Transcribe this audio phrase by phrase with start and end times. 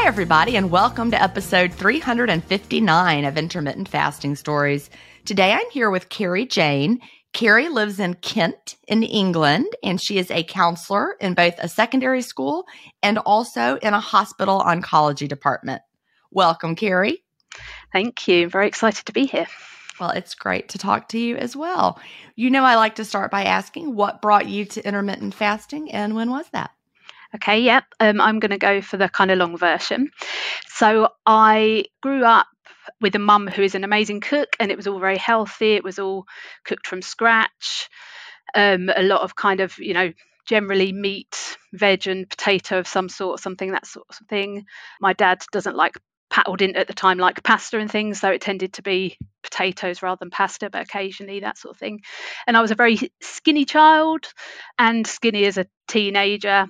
[0.00, 4.90] Hi, everybody, and welcome to episode 359 of Intermittent Fasting Stories.
[5.24, 7.00] Today I'm here with Kerry Jane.
[7.32, 12.22] Kerry lives in Kent, in England, and she is a counselor in both a secondary
[12.22, 12.64] school
[13.02, 15.82] and also in a hospital oncology department.
[16.30, 17.24] Welcome, Kerry.
[17.92, 18.48] Thank you.
[18.48, 19.48] Very excited to be here.
[19.98, 22.00] Well, it's great to talk to you as well.
[22.36, 26.14] You know, I like to start by asking what brought you to intermittent fasting and
[26.14, 26.70] when was that?
[27.34, 27.84] Okay, yep.
[28.00, 30.10] Um, I'm going to go for the kind of long version.
[30.68, 32.46] So I grew up
[33.00, 35.74] with a mum who is an amazing cook, and it was all very healthy.
[35.74, 36.26] It was all
[36.64, 37.88] cooked from scratch.
[38.54, 40.12] Um, a lot of kind of, you know,
[40.46, 44.64] generally meat, veg, and potato of some sort, something that sort of thing.
[45.00, 45.98] My dad doesn't like
[46.46, 50.02] or didn't at the time like pasta and things, so it tended to be potatoes
[50.02, 52.00] rather than pasta, but occasionally that sort of thing.
[52.46, 54.26] And I was a very skinny child
[54.78, 56.66] and skinny as a teenager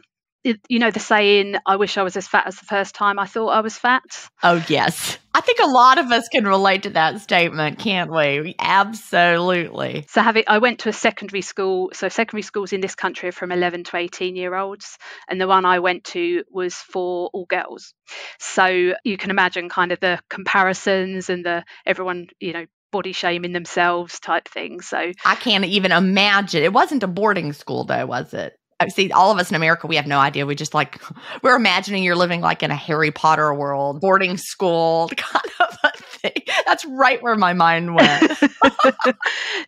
[0.69, 3.27] you know the saying i wish i was as fat as the first time i
[3.27, 4.03] thought i was fat.
[4.43, 5.19] Oh yes.
[5.35, 8.55] I think a lot of us can relate to that statement can't we?
[8.59, 10.07] Absolutely.
[10.09, 13.33] So having i went to a secondary school so secondary schools in this country are
[13.33, 14.99] from 11 to 18 year olds
[15.29, 17.95] and the one i went to was for all girls.
[18.39, 23.53] So you can imagine kind of the comparisons and the everyone you know body shaming
[23.53, 26.63] themselves type thing so i can't even imagine.
[26.63, 29.97] It wasn't a boarding school though was it see all of us in america we
[29.97, 30.47] have no idea.
[30.47, 31.01] We just like
[31.43, 35.91] we're imagining you're living like in a harry potter world boarding school kind of a
[35.97, 36.43] thing.
[36.67, 38.33] That's right where my mind went.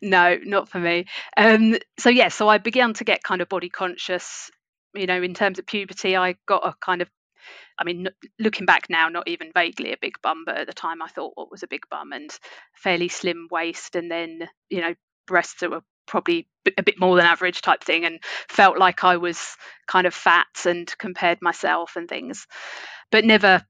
[0.03, 1.07] No not for me.
[1.37, 4.51] Um so yeah so i began to get kind of body conscious
[4.95, 6.17] you know in terms of puberty.
[6.17, 7.09] I got a kind of
[7.79, 8.09] I mean,
[8.39, 11.33] looking back now, not even vaguely a big bum, but at the time I thought
[11.35, 12.31] what was a big bum and
[12.75, 14.95] fairly slim waist, and then you know
[15.27, 18.19] breasts that were probably a bit more than average type thing and
[18.49, 22.47] felt like I was kind of fat and compared myself and things
[23.11, 23.65] but never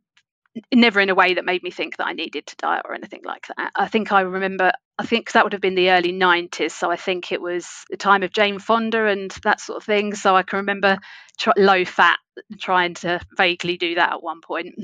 [0.75, 3.21] never in a way that made me think that I needed to diet or anything
[3.25, 3.71] like that.
[3.77, 6.73] I think I remember, I think that would have been the early 90s.
[6.73, 10.15] So I think it was the time of Jane Fonda and that sort of thing.
[10.15, 10.99] So I can remember
[11.39, 12.19] tr- low fat,
[12.59, 14.75] trying to vaguely do that at one point.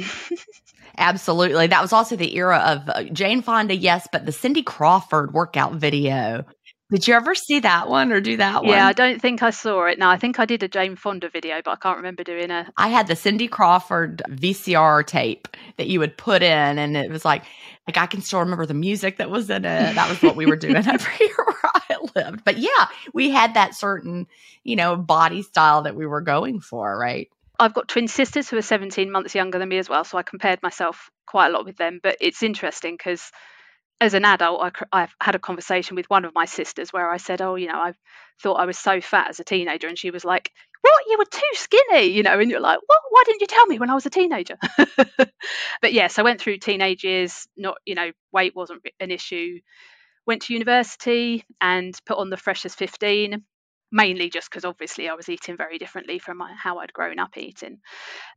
[0.99, 1.67] Absolutely.
[1.67, 5.75] That was also the era of uh, Jane Fonda, yes, but the Cindy Crawford workout
[5.75, 6.44] video
[6.91, 8.73] did you ever see that one or do that one?
[8.73, 9.99] Yeah, I don't think I saw it.
[9.99, 12.71] No, I think I did a Jane Fonda video, but I can't remember doing a.
[12.77, 15.49] I had the Cindy Crawford VCR tape
[15.79, 17.43] that you would put in, and it was like,
[17.88, 19.94] like I can still remember the music that was in it.
[19.94, 22.44] That was what we were doing every year where I lived.
[22.44, 24.29] But yeah, we had that certain,
[24.62, 27.29] you know, body style that we were going for, right?
[27.59, 30.23] I've got twin sisters who are 17 months younger than me as well, so I
[30.23, 31.99] compared myself quite a lot with them.
[32.00, 33.32] But it's interesting because
[34.00, 37.16] as an adult, I, have had a conversation with one of my sisters where I
[37.16, 37.93] said, "Oh, you know, I
[38.43, 40.52] thought I was so fat as a teenager," and she was like,
[40.82, 41.02] "What?
[41.08, 43.00] You were too skinny," you know, and you're like, "What?
[43.10, 44.56] Why didn't you tell me when I was a teenager?"
[45.81, 47.48] but yes, I went through teenage years.
[47.56, 49.60] Not, you know, weight wasn't an issue.
[50.26, 53.44] Went to university and put on the freshers 15
[53.93, 57.37] mainly just because obviously I was eating very differently from my, how I'd grown up
[57.37, 57.78] eating.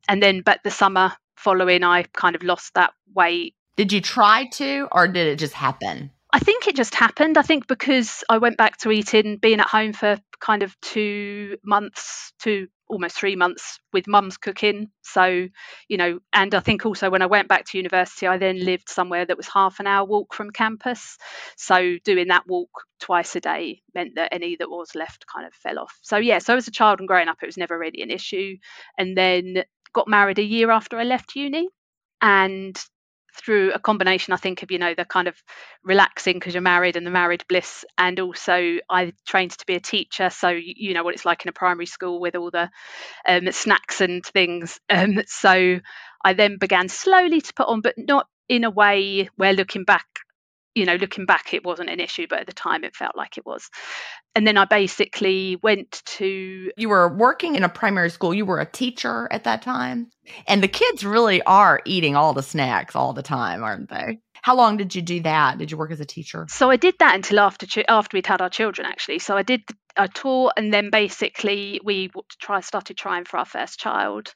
[0.08, 4.46] And then, but the summer following, I kind of lost that weight did you try
[4.46, 6.12] to, or did it just happen?
[6.34, 7.38] I think it just happened.
[7.38, 11.56] I think because I went back to eating, being at home for kind of two
[11.64, 14.92] months to almost three months with mum's cooking.
[15.04, 15.48] So,
[15.88, 18.90] you know, and I think also when I went back to university, I then lived
[18.90, 21.18] somewhere that was half an hour walk from campus.
[21.56, 25.54] So, doing that walk twice a day meant that any that was left kind of
[25.54, 25.98] fell off.
[26.02, 28.58] So, yeah, so as a child and growing up, it was never really an issue.
[28.98, 31.70] And then got married a year after I left uni.
[32.22, 32.78] And
[33.40, 35.36] through a combination, I think, of you know the kind of
[35.84, 39.80] relaxing because you're married and the married bliss, and also I trained to be a
[39.80, 42.70] teacher, so you know what it's like in a primary school with all the
[43.28, 44.80] um, snacks and things.
[44.92, 45.80] Um, so
[46.26, 50.06] I then began slowly to put on, but not in a way where looking back
[50.80, 53.38] you know, looking back, it wasn't an issue, but at the time it felt like
[53.38, 53.70] it was.
[54.34, 56.72] And then I basically went to.
[56.78, 60.10] You were working in a primary school, you were a teacher at that time.
[60.48, 64.20] And the kids really are eating all the snacks all the time, aren't they?
[64.42, 65.58] How long did you do that?
[65.58, 66.46] Did you work as a teacher?
[66.50, 69.20] So I did that until after after we'd had our children, actually.
[69.20, 69.64] So I did
[69.98, 72.10] a tour, and then basically we
[72.40, 74.34] try started trying for our first child.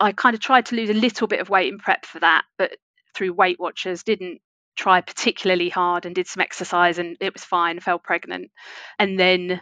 [0.00, 2.44] I kind of tried to lose a little bit of weight in prep for that,
[2.58, 2.72] but
[3.14, 4.40] through Weight Watchers didn't
[4.76, 8.50] try particularly hard and did some exercise and it was fine, fell pregnant.
[8.98, 9.60] And then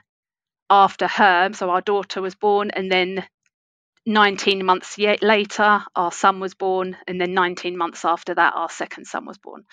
[0.71, 3.25] after her, so our daughter was born, and then
[4.07, 9.05] 19 months later, our son was born, and then 19 months after that, our second
[9.07, 9.65] son was born.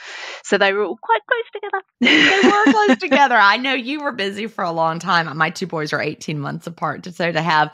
[0.44, 1.84] So they were all quite close together.
[2.02, 3.36] they were close together.
[3.36, 5.36] I know you were busy for a long time.
[5.38, 7.06] My two boys are 18 months apart.
[7.06, 7.74] So to have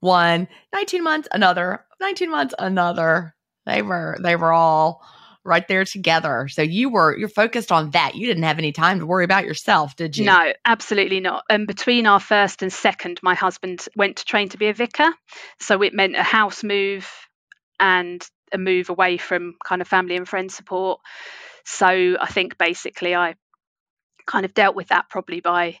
[0.00, 5.02] one 19 months, another 19 months, another, they were they were all
[5.46, 6.48] right there together.
[6.48, 8.14] So you were you're focused on that.
[8.14, 10.26] You didn't have any time to worry about yourself, did you?
[10.26, 11.44] No, absolutely not.
[11.48, 15.08] And between our first and second, my husband went to train to be a vicar.
[15.60, 17.08] So it meant a house move
[17.78, 21.00] and a move away from kind of family and friend support.
[21.64, 21.86] So
[22.20, 23.34] I think basically I
[24.26, 25.78] kind of dealt with that probably by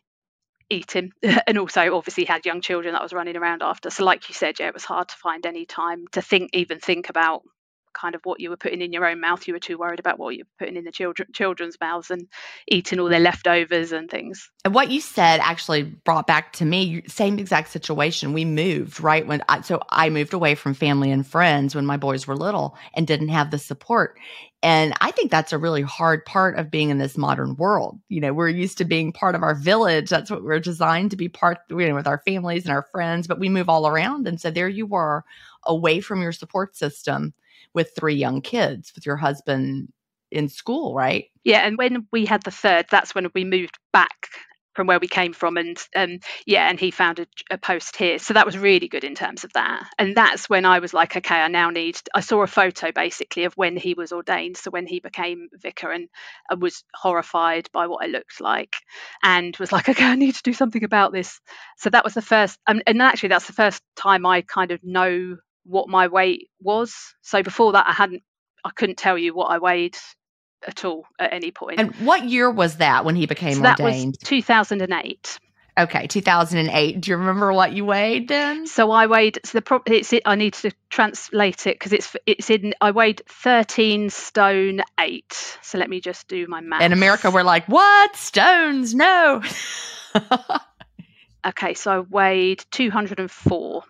[0.68, 1.12] eating
[1.46, 3.90] and also obviously had young children that I was running around after.
[3.90, 6.80] So like you said, yeah, it was hard to find any time to think even
[6.80, 7.42] think about
[7.96, 9.46] kind of what you were putting in your own mouth.
[9.46, 12.28] You were too worried about what you were putting in the children children's mouths and
[12.68, 14.50] eating all their leftovers and things.
[14.64, 18.32] And what you said actually brought back to me same exact situation.
[18.32, 21.96] We moved right when I, so I moved away from family and friends when my
[21.96, 24.18] boys were little and didn't have the support.
[24.62, 28.00] And I think that's a really hard part of being in this modern world.
[28.08, 30.10] You know, we're used to being part of our village.
[30.10, 33.26] That's what we're designed to be part, you know, with our families and our friends,
[33.26, 34.26] but we move all around.
[34.26, 35.24] And so there you were
[35.64, 37.34] away from your support system
[37.76, 39.92] with three young kids with your husband
[40.32, 41.26] in school, right?
[41.44, 44.28] Yeah, and when we had the third, that's when we moved back
[44.76, 48.18] from where we came from and um, yeah and he found a, a, post here.
[48.18, 49.88] So that was really good in terms of that.
[49.98, 53.44] And that's when i was like okay i now need i saw a photo basically
[53.44, 56.08] of when he was ordained so when he became vicar and
[56.50, 58.76] i was horrified by what i looked like
[59.22, 61.40] and was like okay i need to do something about this.
[61.78, 64.80] So that was the first um, and actually that's the first time i kind of
[64.84, 66.94] know what my weight was.
[67.22, 68.22] So before that, I hadn't,
[68.64, 69.96] I couldn't tell you what I weighed
[70.66, 71.80] at all at any point.
[71.80, 74.14] And what year was that when he became so ordained?
[74.14, 75.38] That was 2008.
[75.78, 77.00] Okay, 2008.
[77.02, 78.66] Do you remember what you weighed then?
[78.66, 79.40] So I weighed.
[79.44, 82.72] So the pro- it's it, I need to translate it because it's it's in.
[82.80, 85.58] I weighed 13 stone eight.
[85.60, 86.80] So let me just do my math.
[86.80, 88.94] In America, we're like, what stones?
[88.94, 89.42] No.
[91.46, 93.82] okay, so I weighed 204.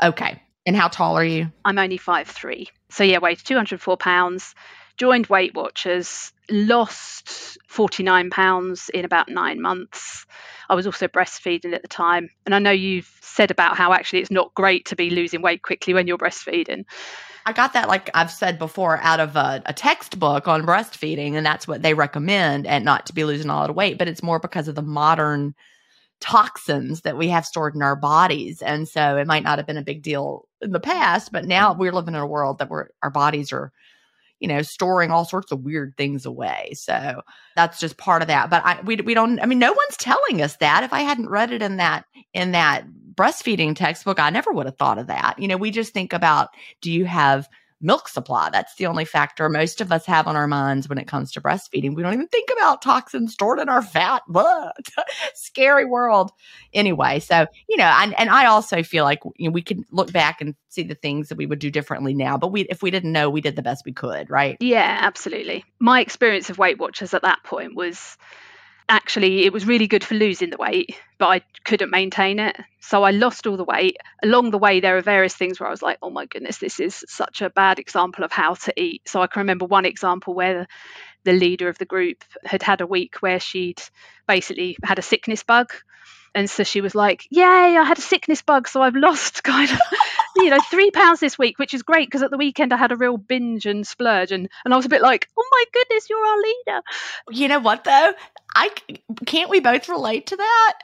[0.00, 0.42] Okay.
[0.64, 1.50] And how tall are you?
[1.64, 2.68] I'm only five three.
[2.90, 4.54] So yeah, weighed 204 pounds.
[4.98, 10.26] Joined Weight Watchers, lost 49 pounds in about nine months.
[10.68, 12.30] I was also breastfeeding at the time.
[12.44, 15.62] And I know you've said about how actually it's not great to be losing weight
[15.62, 16.84] quickly when you're breastfeeding.
[17.44, 21.44] I got that, like I've said before, out of a, a, textbook on breastfeeding, and
[21.44, 23.98] that's what they recommend, and not to be losing a lot of weight.
[23.98, 25.54] But it's more because of the modern
[26.20, 29.76] toxins that we have stored in our bodies, and so it might not have been
[29.76, 32.88] a big deal in the past, but now we're living in a world that we're
[33.02, 33.72] our bodies are
[34.42, 36.72] you know, storing all sorts of weird things away.
[36.74, 37.22] So
[37.54, 38.50] that's just part of that.
[38.50, 40.82] But I we we don't I mean no one's telling us that.
[40.82, 44.76] If I hadn't read it in that in that breastfeeding textbook, I never would have
[44.76, 45.38] thought of that.
[45.38, 46.48] You know, we just think about
[46.80, 47.48] do you have
[47.82, 48.48] milk supply.
[48.50, 51.40] That's the only factor most of us have on our minds when it comes to
[51.40, 51.94] breastfeeding.
[51.94, 54.22] We don't even think about toxins stored in our fat.
[54.28, 54.76] But
[55.34, 56.30] scary world.
[56.72, 60.12] Anyway, so, you know, and, and I also feel like you know, we can look
[60.12, 62.38] back and see the things that we would do differently now.
[62.38, 64.56] But we, if we didn't know, we did the best we could, right?
[64.60, 65.64] Yeah, absolutely.
[65.78, 68.16] My experience of Weight Watchers at that point was
[68.92, 72.56] actually it was really good for losing the weight but i couldn't maintain it.
[72.80, 73.96] So i lost all the weight.
[74.22, 76.78] Along the way there are various things where i was like oh my goodness this
[76.78, 79.08] is such a bad example of how to eat.
[79.08, 80.66] So i can remember one example where
[81.24, 83.80] the leader of the group had had a week where she'd
[84.28, 85.72] basically had a sickness bug
[86.34, 89.70] and so she was like yay i had a sickness bug so i've lost kind
[89.70, 89.78] of
[90.36, 92.92] you know three pounds this week which is great because at the weekend i had
[92.92, 96.08] a real binge and splurge and and i was a bit like oh my goodness
[96.08, 96.82] you're our leader.
[97.30, 98.12] You know what though?
[98.54, 98.70] I
[99.26, 100.78] can't we both relate to that?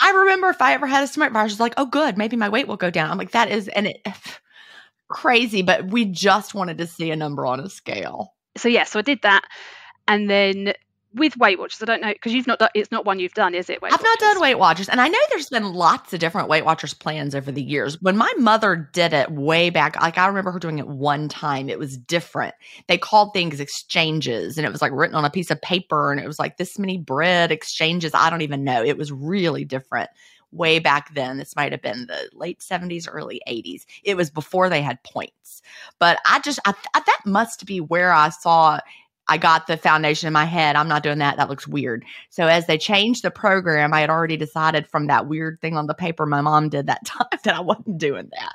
[0.00, 2.36] I remember if i ever had a smart bar i was like oh good maybe
[2.36, 3.10] my weight will go down.
[3.10, 4.06] I'm like that is and it
[5.08, 8.34] crazy but we just wanted to see a number on a scale.
[8.56, 9.42] So yeah so i did that
[10.08, 10.74] and then
[11.14, 12.70] with Weight Watchers, I don't know because you've not done.
[12.74, 13.82] It's not one you've done, is it?
[13.82, 14.16] Weight I've Watchers?
[14.20, 17.34] not done Weight Watchers, and I know there's been lots of different Weight Watchers plans
[17.34, 18.00] over the years.
[18.00, 21.68] When my mother did it way back, like I remember her doing it one time.
[21.68, 22.54] It was different.
[22.88, 26.20] They called things exchanges, and it was like written on a piece of paper, and
[26.20, 28.12] it was like this many bread exchanges.
[28.14, 28.82] I don't even know.
[28.82, 30.10] It was really different
[30.52, 31.38] way back then.
[31.38, 33.84] This might have been the late 70s, early 80s.
[34.04, 35.62] It was before they had points.
[35.98, 38.78] But I just, I, I, that must be where I saw
[39.28, 40.76] I got the foundation in my head.
[40.76, 41.36] I'm not doing that.
[41.36, 42.04] That looks weird.
[42.30, 45.86] So as they changed the program, I had already decided from that weird thing on
[45.86, 48.54] the paper my mom did that time that I wasn't doing that.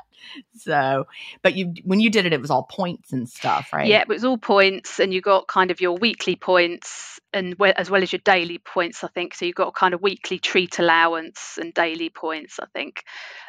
[0.57, 1.07] So,
[1.41, 3.87] but you when you did it, it was all points and stuff, right?
[3.87, 7.89] Yeah, it was all points, and you got kind of your weekly points and as
[7.89, 9.35] well as your daily points, I think.
[9.35, 13.03] So you got kind of weekly treat allowance and daily points, I think.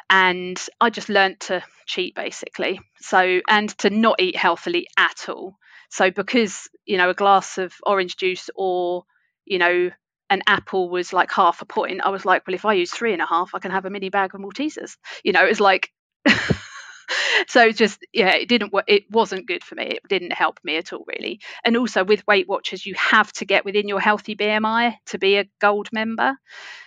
[0.09, 2.79] And I just learned to cheat basically.
[2.99, 5.57] So and to not eat healthily at all.
[5.89, 9.03] So because, you know, a glass of orange juice or,
[9.45, 9.91] you know,
[10.29, 13.13] an apple was like half a point, I was like, well, if I use three
[13.13, 14.97] and a half, I can have a mini bag of Maltesers.
[15.23, 15.89] You know, it's like
[17.47, 19.85] so just yeah it didn't it wasn't good for me.
[19.85, 21.39] It didn't help me at all really.
[21.65, 25.37] And also with weight watchers you have to get within your healthy bmi to be
[25.37, 26.35] a gold member.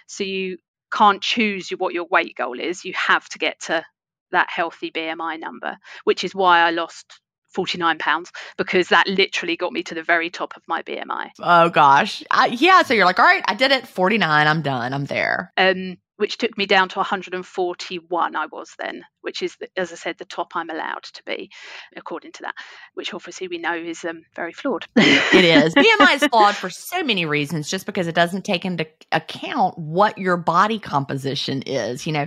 [0.06, 0.58] So you
[0.92, 2.84] can't choose what your weight goal is.
[2.84, 3.84] You have to get to
[4.30, 7.20] that healthy bmi number which is why i lost
[7.52, 11.30] 49 pounds because that literally got me to the very top of my BMI.
[11.40, 12.22] Oh gosh.
[12.50, 12.82] yeah.
[12.82, 13.86] So you're like, all right, I did it.
[13.86, 14.46] 49.
[14.46, 14.92] I'm done.
[14.92, 15.52] I'm there.
[15.56, 20.18] Um, which took me down to 141 I was then, which is, as I said,
[20.18, 21.50] the top I'm allowed to be,
[21.96, 22.54] according to that,
[22.94, 24.86] which obviously we know is um, very flawed.
[24.96, 25.74] it is.
[25.74, 30.16] BMI is flawed for so many reasons, just because it doesn't take into account what
[30.16, 32.06] your body composition is.
[32.06, 32.26] You know,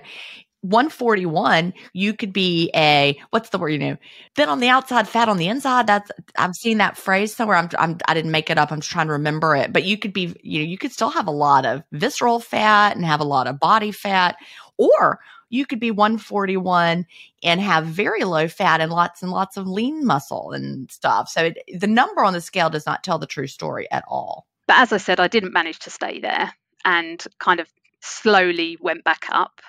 [0.70, 3.98] 141, you could be a what's the word you know,
[4.36, 5.88] thin on the outside, fat on the inside.
[5.88, 7.58] That's I've seen that phrase somewhere.
[7.58, 8.72] I'm, I'm I didn't make it up.
[8.72, 9.72] I'm just trying to remember it.
[9.72, 12.96] But you could be you know you could still have a lot of visceral fat
[12.96, 14.36] and have a lot of body fat,
[14.78, 15.20] or
[15.50, 17.06] you could be 141
[17.44, 21.30] and have very low fat and lots and lots of lean muscle and stuff.
[21.30, 24.48] So it, the number on the scale does not tell the true story at all.
[24.68, 26.52] But as I said, I didn't manage to stay there
[26.84, 27.68] and kind of
[28.02, 29.62] slowly went back up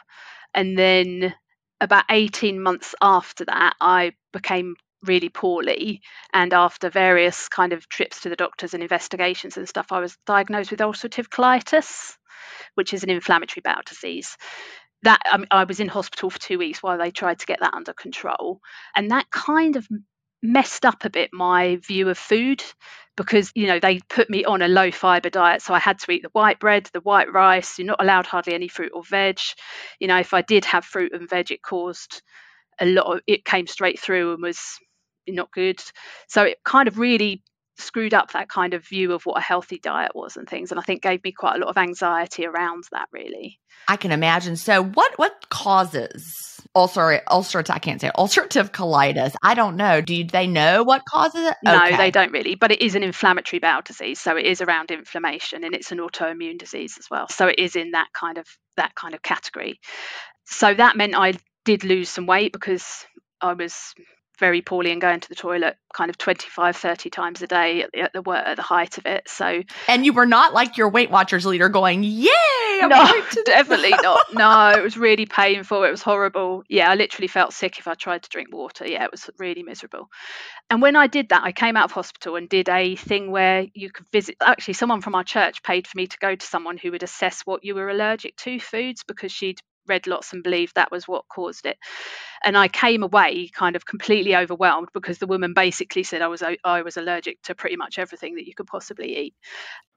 [0.56, 1.34] and then
[1.80, 6.00] about 18 months after that, I became really poorly.
[6.32, 10.16] And after various kind of trips to the doctors and investigations and stuff, I was
[10.26, 12.16] diagnosed with ulcerative colitis,
[12.74, 14.36] which is an inflammatory bowel disease.
[15.02, 17.60] That I, mean, I was in hospital for two weeks while they tried to get
[17.60, 18.60] that under control.
[18.96, 19.86] And that kind of
[20.42, 22.62] messed up a bit my view of food
[23.16, 26.10] because you know they put me on a low fiber diet so i had to
[26.12, 29.38] eat the white bread the white rice you're not allowed hardly any fruit or veg.
[29.98, 32.22] You know if i did have fruit and veg it caused
[32.80, 34.78] a lot of it came straight through and was
[35.28, 35.82] not good.
[36.28, 37.42] So it kind of really
[37.78, 40.80] screwed up that kind of view of what a healthy diet was and things and
[40.80, 43.58] i think gave me quite a lot of anxiety around that really.
[43.88, 44.56] I can imagine.
[44.56, 49.34] So what what causes ulcer ulcerative i can't say it, ulcerative colitis?
[49.42, 50.00] I don't know.
[50.00, 51.56] Do they know what causes it?
[51.62, 51.96] No okay.
[51.96, 55.64] they don't really but it is an inflammatory bowel disease so it is around inflammation
[55.64, 57.28] and it's an autoimmune disease as well.
[57.28, 59.80] So it is in that kind of that kind of category.
[60.46, 63.04] So that meant i did lose some weight because
[63.40, 63.92] i was
[64.38, 67.90] very poorly and going to the toilet kind of 25 30 times a day at
[67.92, 69.62] the, at the, at the height of it so.
[69.88, 72.30] And you were not like your weight watchers leader going yay
[72.82, 74.34] I'm no definitely not.
[74.34, 75.84] No it was really painful.
[75.84, 76.64] It was horrible.
[76.68, 78.86] Yeah i literally felt sick if i tried to drink water.
[78.86, 80.08] Yeah it was really miserable.
[80.70, 83.66] And when i did that i came out of hospital and did a thing where
[83.74, 86.76] you could visit actually someone from our church paid for me to go to someone
[86.76, 90.74] who would assess what you were allergic to foods because she'd read lots and believed
[90.74, 91.78] that was what caused it.
[92.44, 96.42] And I came away kind of completely overwhelmed because the woman basically said I was
[96.64, 99.34] I was allergic to pretty much everything that you could possibly eat.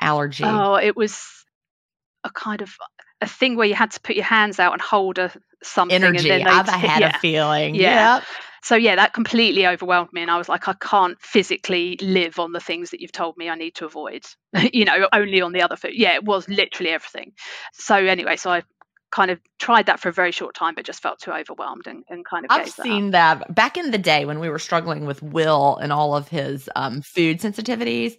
[0.00, 0.44] allergy?
[0.44, 1.44] Oh, it was
[2.24, 2.74] a kind of
[3.20, 6.02] a thing where you had to put your hands out and hold a something.
[6.02, 6.30] Energy.
[6.32, 7.16] I've had yeah.
[7.16, 7.74] a feeling.
[7.74, 8.16] Yeah.
[8.16, 8.24] Yep.
[8.62, 12.52] So yeah, that completely overwhelmed me, and I was like, I can't physically live on
[12.52, 14.24] the things that you've told me I need to avoid.
[14.72, 15.92] you know, only on the other food.
[15.94, 17.32] Yeah, it was literally everything.
[17.74, 18.62] So anyway, so I
[19.12, 22.04] kind of tried that for a very short time, but just felt too overwhelmed and,
[22.08, 22.50] and kind of.
[22.50, 25.92] I've seen that, that, back in the day when we were struggling with Will and
[25.92, 28.16] all of his um, food sensitivities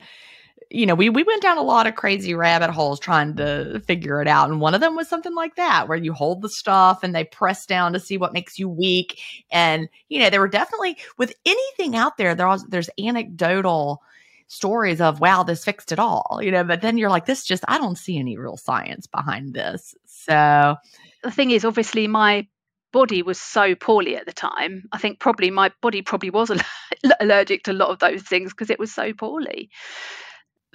[0.76, 4.22] you know, we we went down a lot of crazy rabbit holes trying to figure
[4.22, 7.02] it out, and one of them was something like that, where you hold the stuff
[7.02, 10.50] and they press down to see what makes you weak, and you know, there were
[10.50, 14.02] definitely with anything out there, there was there's anecdotal
[14.48, 17.64] stories of wow this fixed it all you know but then you're like this just
[17.68, 20.76] i don't see any real science behind this so
[21.24, 22.48] the thing is obviously my
[22.94, 26.52] body was so poorly at the time i think probably my body probably was
[27.20, 29.68] allergic to a lot of those things because it was so poorly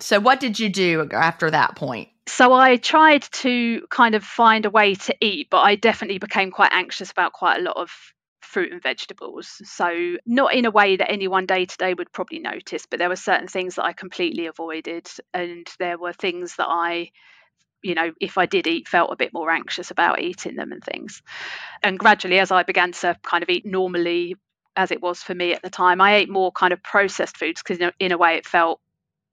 [0.02, 2.08] so, what did you do after that point?
[2.26, 6.50] So, I tried to kind of find a way to eat, but I definitely became
[6.50, 7.90] quite anxious about quite a lot of
[8.40, 9.60] fruit and vegetables.
[9.64, 13.08] So, not in a way that anyone day to day would probably notice, but there
[13.08, 15.08] were certain things that I completely avoided.
[15.32, 17.10] And there were things that I,
[17.82, 20.82] you know, if I did eat, felt a bit more anxious about eating them and
[20.82, 21.22] things.
[21.82, 24.36] And gradually, as I began to kind of eat normally,
[24.76, 27.62] as it was for me at the time, I ate more kind of processed foods
[27.62, 28.80] because, in a way, it felt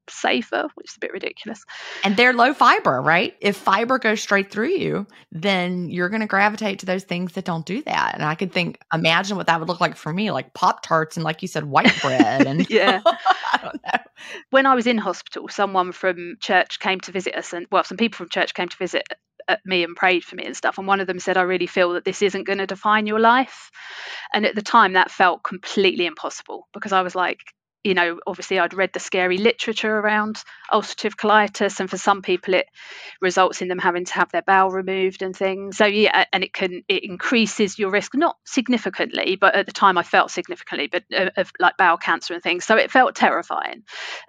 [0.10, 1.63] safer, which is a bit ridiculous.
[2.04, 3.36] And they're low fiber, right?
[3.41, 7.46] If fiber goes straight through you, then you're going to gravitate to those things that
[7.46, 8.15] don't do that.
[8.15, 11.17] And I could think, imagine what that would look like for me, like Pop Tarts
[11.17, 12.48] and, like you said, white bread.
[12.48, 14.04] And yeah, I don't know.
[14.50, 17.98] When I was in hospital, someone from church came to visit us, and well, some
[17.98, 19.08] people from church came to visit
[19.48, 20.78] at me and prayed for me and stuff.
[20.78, 23.20] And one of them said, I really feel that this isn't going to define your
[23.20, 23.72] life.
[24.34, 27.39] And at the time, that felt completely impossible because I was like,
[27.88, 32.54] you know, obviously I'd read the scary literature around ulcerative colitis, and for some people
[32.54, 32.67] it
[33.21, 35.78] results in them having to have their bowel removed and things.
[35.78, 39.97] So yeah, and it can it increases your risk not significantly, but at the time
[39.97, 42.65] I felt significantly, but uh, of like bowel cancer and things.
[42.65, 43.84] So it felt terrifying.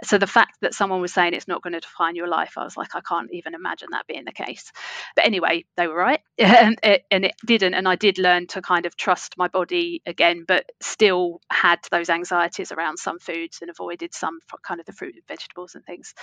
[0.04, 2.64] So the fact that someone was saying it's not going to define your life, I
[2.64, 4.70] was like, I can't even imagine that being the case.
[5.16, 8.62] But anyway, they were right, and it, and it didn't, and I did learn to
[8.62, 13.70] kind of trust my body again, but still had those anxieties around some food and
[13.70, 16.14] avoided some kind of the fruit and vegetables and things.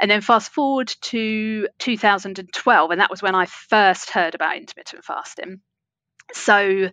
[0.00, 5.04] And then fast forward to 2012, and that was when I first heard about intermittent
[5.04, 5.60] fasting.
[6.32, 6.90] So,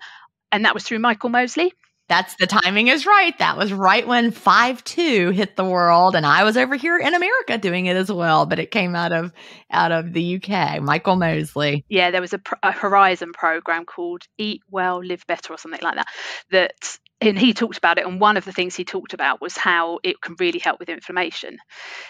[0.52, 1.74] and that was through Michael Mosley.
[2.12, 3.38] That's the timing is right.
[3.40, 7.16] That was right when 5 2 hit the world and I was over here in
[7.16, 9.32] America doing it as well, but it came out of
[9.72, 10.82] out of the UK.
[10.82, 11.86] Michael Mosley.
[11.88, 15.96] Yeah, there was a, a Horizon program called Eat Well, Live Better or something like
[15.96, 16.08] that
[16.50, 19.56] that and he talked about it and one of the things he talked about was
[19.56, 21.60] how it can really help with inflammation.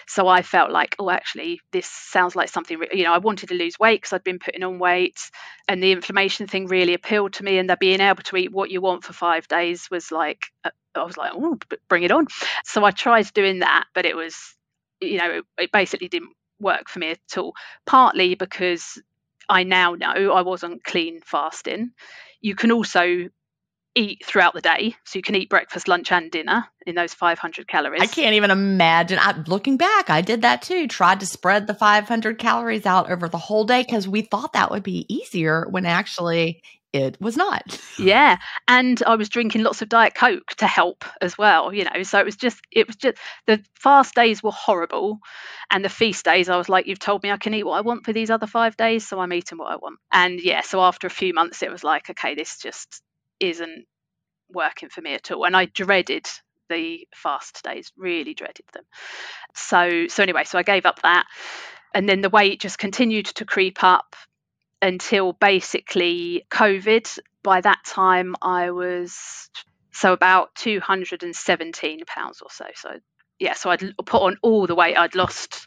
[0.08, 3.54] So i felt like oh actually this sounds like something you know i wanted to
[3.54, 5.30] lose weight because i'd been putting on weight
[5.68, 8.70] and the inflammation thing really appealed to me and that being able to eat what
[8.70, 12.26] you want for five days was like uh, i was like oh bring it on.
[12.64, 14.56] So i tried doing that but it was
[15.00, 17.54] you know it, it basically didn't work for me at all
[17.86, 19.00] partly because
[19.48, 21.90] i now know i wasn't clean fasting.
[22.40, 23.28] You can also
[23.94, 24.96] eat throughout the day.
[25.04, 28.02] So you can eat breakfast, lunch, and dinner in those 500 calories.
[28.02, 29.18] I can't even imagine.
[29.20, 30.88] I, looking back, I did that too.
[30.88, 34.70] Tried to spread the 500 calories out over the whole day because we thought that
[34.70, 37.80] would be easier when actually it was not.
[37.98, 38.38] Yeah.
[38.66, 42.02] And I was drinking lots of Diet Coke to help as well, you know.
[42.02, 45.20] So it was just, it was just, the fast days were horrible.
[45.70, 47.82] And the feast days, I was like, you've told me I can eat what I
[47.82, 49.06] want for these other five days.
[49.06, 50.00] So I'm eating what I want.
[50.10, 53.02] And yeah, so after a few months, it was like, okay, this just
[53.42, 53.86] isn't
[54.50, 55.44] working for me at all.
[55.44, 56.26] And I dreaded
[56.68, 58.84] the fast days, really dreaded them.
[59.54, 61.26] So so anyway, so I gave up that.
[61.94, 64.16] And then the weight just continued to creep up
[64.80, 67.18] until basically COVID.
[67.42, 69.50] By that time I was
[69.92, 72.64] so about 217 pounds or so.
[72.74, 72.90] So
[73.38, 75.66] yeah, so I'd put on all the weight I'd lost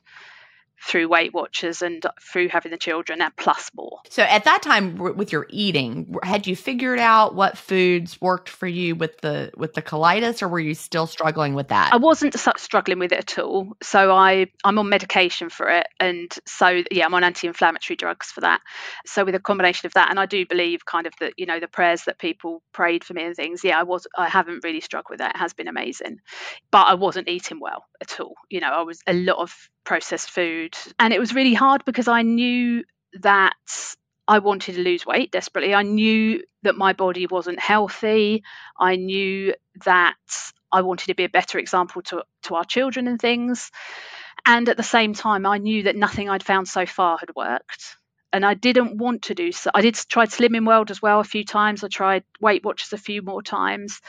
[0.82, 4.00] through Weight Watchers and through having the children and plus more.
[4.10, 8.68] So at that time with your eating, had you figured out what foods worked for
[8.68, 11.94] you with the with the colitis or were you still struggling with that?
[11.94, 13.74] I wasn't struggling with it at all.
[13.82, 18.42] So I I'm on medication for it and so yeah, I'm on anti-inflammatory drugs for
[18.42, 18.62] that.
[19.06, 21.60] So with a combination of that and I do believe kind of that you know
[21.60, 24.82] the prayers that people prayed for me and things, yeah, I was I haven't really
[24.82, 25.36] struggled with that.
[25.36, 26.20] It has been amazing.
[26.72, 28.36] But I wasn't eating well at all.
[28.50, 30.76] You know, I was a lot of processed food.
[31.00, 32.84] And it was really hard because I knew
[33.22, 33.54] that
[34.28, 35.74] I wanted to lose weight desperately.
[35.74, 38.44] I knew that my body wasn't healthy.
[38.78, 39.54] I knew
[39.86, 40.16] that
[40.72, 43.72] I wanted to be a better example to, to our children and things.
[44.46, 47.98] And at the same time, I knew that nothing I'd found so far had worked.
[48.34, 49.72] And I didn't want to do so.
[49.74, 51.84] I did try Slimming World as well a few times.
[51.84, 54.02] I tried Weight Watchers a few more times.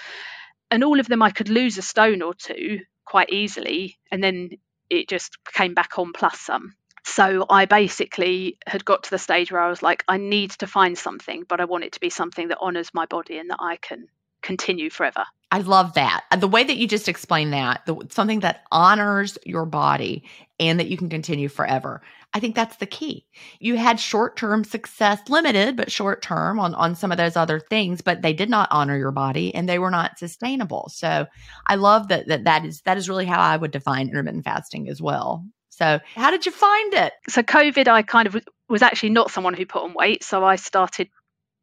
[0.71, 3.99] And all of them, I could lose a stone or two quite easily.
[4.11, 4.51] And then
[4.91, 6.75] it just came back on plus some.
[7.05, 10.67] So I basically had got to the stage where I was like, I need to
[10.67, 13.61] find something, but I want it to be something that honors my body and that
[13.61, 14.09] I can
[14.43, 15.25] continue forever.
[15.57, 16.25] I love that.
[16.31, 20.25] Uh, the way that you just explained that, the, something that honors your body
[20.61, 22.03] and that you can continue forever.
[22.35, 23.25] I think that's the key.
[23.59, 28.21] You had short-term success, limited but short-term on on some of those other things, but
[28.21, 30.91] they did not honor your body and they were not sustainable.
[30.93, 31.25] So,
[31.67, 34.91] I love that that that is that is really how I would define intermittent fasting
[34.91, 35.47] as well.
[35.71, 37.15] So, how did you find it?
[37.31, 38.37] So, COVID, I kind of
[38.69, 40.23] was actually not someone who put on weight.
[40.23, 41.09] So, I started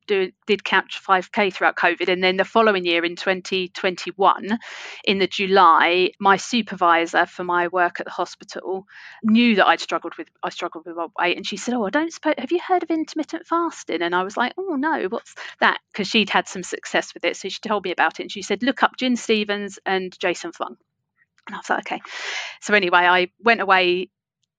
[0.08, 2.10] do, did catch 5k throughout covid.
[2.10, 4.60] And then the following year in 2021
[5.06, 8.86] in the july my supervisor for my work at the hospital
[9.24, 11.38] knew that i'd struggled with i struggled with weight.
[11.38, 14.02] And she said oh i don't suppose have you heard of intermittent fasting?
[14.02, 15.80] And i was like oh no what's that?
[15.92, 17.36] Because she'd had some success with it.
[17.36, 20.52] So she told me about it and she said look up Gin Stephens and jason
[20.52, 20.78] fung.
[21.48, 22.02] And I was like, okay.
[22.62, 24.10] So anyway, I went away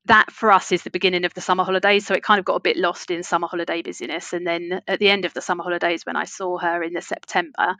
[0.06, 2.06] that for us is the beginning of the summer holidays.
[2.06, 4.32] So it kind of got a bit lost in summer holiday busyness.
[4.32, 7.00] And then at the end of the summer holidays, when I saw her in the
[7.00, 7.76] September,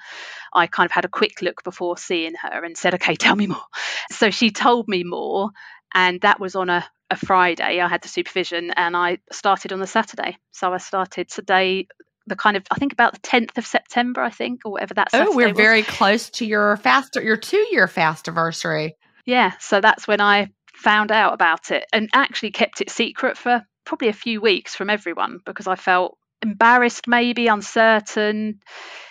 [0.53, 3.47] I kind of had a quick look before seeing her and said, okay, tell me
[3.47, 3.65] more.
[4.11, 5.51] So she told me more.
[5.93, 7.81] And that was on a, a Friday.
[7.81, 10.39] I had the supervision and I started on the Saturday.
[10.51, 11.87] So I started today,
[12.27, 15.09] the kind of I think about the 10th of September, I think, or whatever that.
[15.13, 15.57] Oh, we're was.
[15.57, 18.97] very close to your fast your two year fast anniversary.
[19.27, 23.65] Yeah, so that's when I found out about it and actually kept it secret for
[23.85, 28.61] probably a few weeks from everyone because I felt embarrassed, maybe uncertain.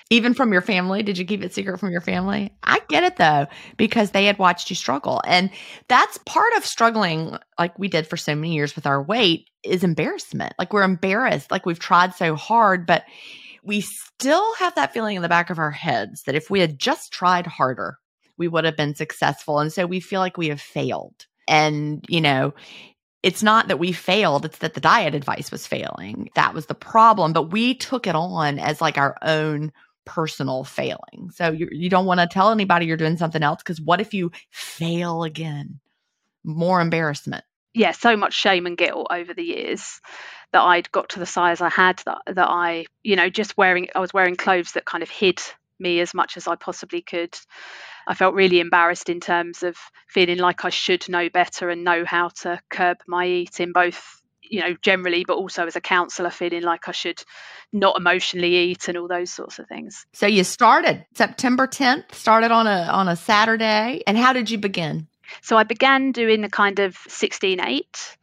[0.10, 1.02] Even from your family?
[1.02, 2.52] Did you keep it secret from your family?
[2.64, 3.48] I get it though,
[3.78, 5.22] because they had watched you struggle.
[5.26, 5.50] And
[5.88, 9.84] that's part of struggling, like we did for so many years with our weight, is
[9.84, 10.54] embarrassment.
[10.60, 13.04] Like we're embarrassed, like we've tried so hard, but
[13.64, 16.78] we still have that feeling in the back of our heads that if we had
[16.78, 17.98] just tried harder,
[18.38, 19.60] we would have been successful.
[19.60, 21.26] And so we feel like we have failed.
[21.48, 22.54] And, you know,
[23.22, 26.30] it's not that we failed, it's that the diet advice was failing.
[26.36, 27.34] That was the problem.
[27.34, 29.72] But we took it on as like our own
[30.06, 31.32] personal failing.
[31.34, 34.14] So you, you don't want to tell anybody you're doing something else because what if
[34.14, 35.80] you fail again?
[36.44, 37.46] More embarrassment.
[37.74, 40.00] Yeah, so much shame and guilt over the years
[40.52, 43.88] that I'd got to the size I had that that I, you know, just wearing
[43.96, 45.42] I was wearing clothes that kind of hid
[45.80, 47.36] me as much as I possibly could.
[48.08, 52.04] I felt really embarrassed in terms of feeling like I should know better and know
[52.06, 54.22] how to curb my eating, both
[54.54, 57.24] you know generally but also as a counselor feeling like i should
[57.72, 60.06] not emotionally eat and all those sorts of things.
[60.14, 64.58] So you started september 10th started on a on a saturday and how did you
[64.58, 65.08] begin?
[65.42, 68.18] So i began doing the kind of 16 8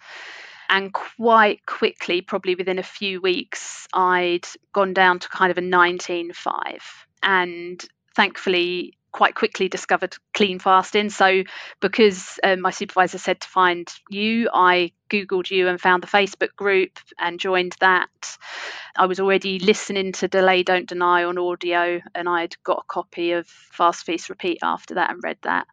[0.69, 5.63] and quite quickly probably within a few weeks i'd gone down to kind of a
[5.63, 11.11] 19 5 and thankfully quite quickly discovered clean fasting.
[11.11, 11.43] So,
[11.81, 16.55] because um, my supervisor said to find you, I Googled you and found the Facebook
[16.57, 18.09] group and joined that.
[18.97, 23.33] I was already listening to Delay Don't Deny on audio, and I'd got a copy
[23.33, 25.67] of Fast Feast Repeat after that and read that.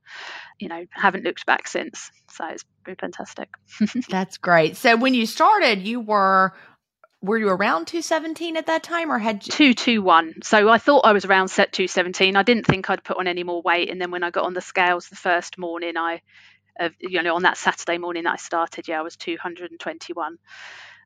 [0.60, 2.12] You know, haven't looked back since.
[2.32, 3.50] So, it's been fantastic.
[4.10, 4.78] That's great.
[4.78, 6.54] So, when you started, you were
[7.28, 11.12] were you around 217 at that time or had you- 221 so i thought i
[11.13, 14.12] was around set 217 i didn't think i'd put on any more weight and then
[14.12, 16.22] when i got on the scales the first morning i
[16.80, 20.38] uh, you know on that saturday morning that i started yeah i was 221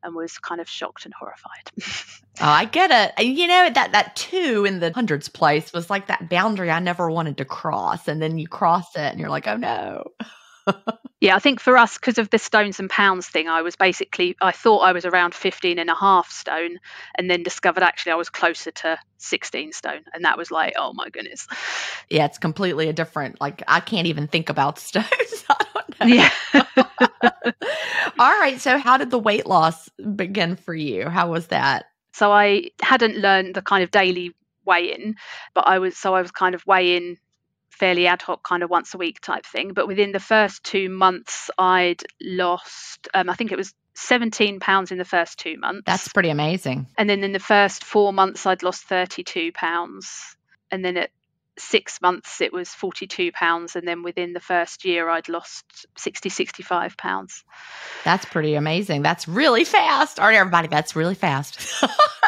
[0.03, 1.71] and was kind of shocked and horrified.
[2.39, 3.25] Oh i get it.
[3.25, 7.11] You know that that two in the hundreds place was like that boundary i never
[7.11, 10.05] wanted to cross and then you cross it and you're like oh no
[11.19, 14.35] yeah, I think for us, because of the stones and pounds thing, I was basically,
[14.41, 16.79] I thought I was around 15 and a half stone
[17.15, 20.01] and then discovered actually I was closer to 16 stone.
[20.13, 21.47] And that was like, oh my goodness.
[22.09, 25.07] Yeah, it's completely a different, like, I can't even think about stones.
[25.49, 26.05] I don't know.
[26.07, 26.31] Yeah.
[28.19, 28.59] All right.
[28.59, 31.09] So, how did the weight loss begin for you?
[31.09, 31.85] How was that?
[32.13, 35.15] So, I hadn't learned the kind of daily weigh in,
[35.53, 37.17] but I was, so I was kind of weighing
[37.81, 39.73] fairly ad hoc kind of once a week type thing.
[39.73, 44.91] But within the first two months, I'd lost, um, I think it was 17 pounds
[44.91, 45.81] in the first two months.
[45.87, 46.85] That's pretty amazing.
[46.95, 50.37] And then in the first four months, I'd lost 32 pounds.
[50.69, 51.09] And then at
[51.57, 53.75] six months, it was 42 pounds.
[53.75, 57.43] And then within the first year, I'd lost 60, 65 pounds.
[58.03, 59.01] That's pretty amazing.
[59.01, 60.19] That's really fast.
[60.19, 61.59] All right, everybody, that's really fast.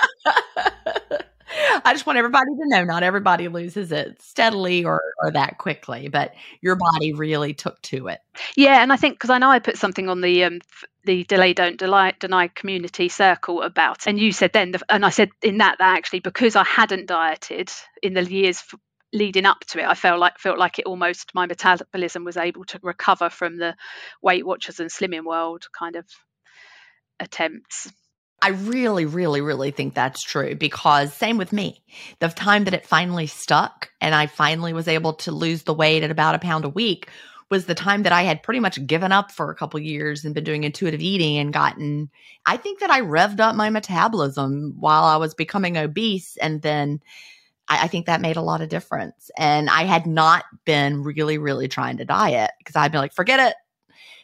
[1.85, 6.07] I just want everybody to know not everybody loses it steadily or, or that quickly,
[6.07, 8.19] but your body really took to it.
[8.55, 10.59] Yeah, and I think because I know I put something on the um,
[11.05, 15.29] the delay don't deny, deny community circle about, and you said then, and I said
[15.41, 18.63] in that that actually because I hadn't dieted in the years
[19.11, 22.65] leading up to it, I felt like felt like it almost my metabolism was able
[22.65, 23.75] to recover from the
[24.21, 26.05] Weight Watchers and Slimming World kind of
[27.19, 27.91] attempts.
[28.43, 31.81] I really, really, really think that's true because same with me.
[32.19, 36.03] The time that it finally stuck and I finally was able to lose the weight
[36.03, 37.07] at about a pound a week
[37.49, 40.35] was the time that I had pretty much given up for a couple years and
[40.35, 42.09] been doing intuitive eating and gotten
[42.45, 46.99] I think that I revved up my metabolism while I was becoming obese and then
[47.69, 49.31] I, I think that made a lot of difference.
[49.37, 53.39] And I had not been really, really trying to diet because I'd be like, forget
[53.39, 53.55] it.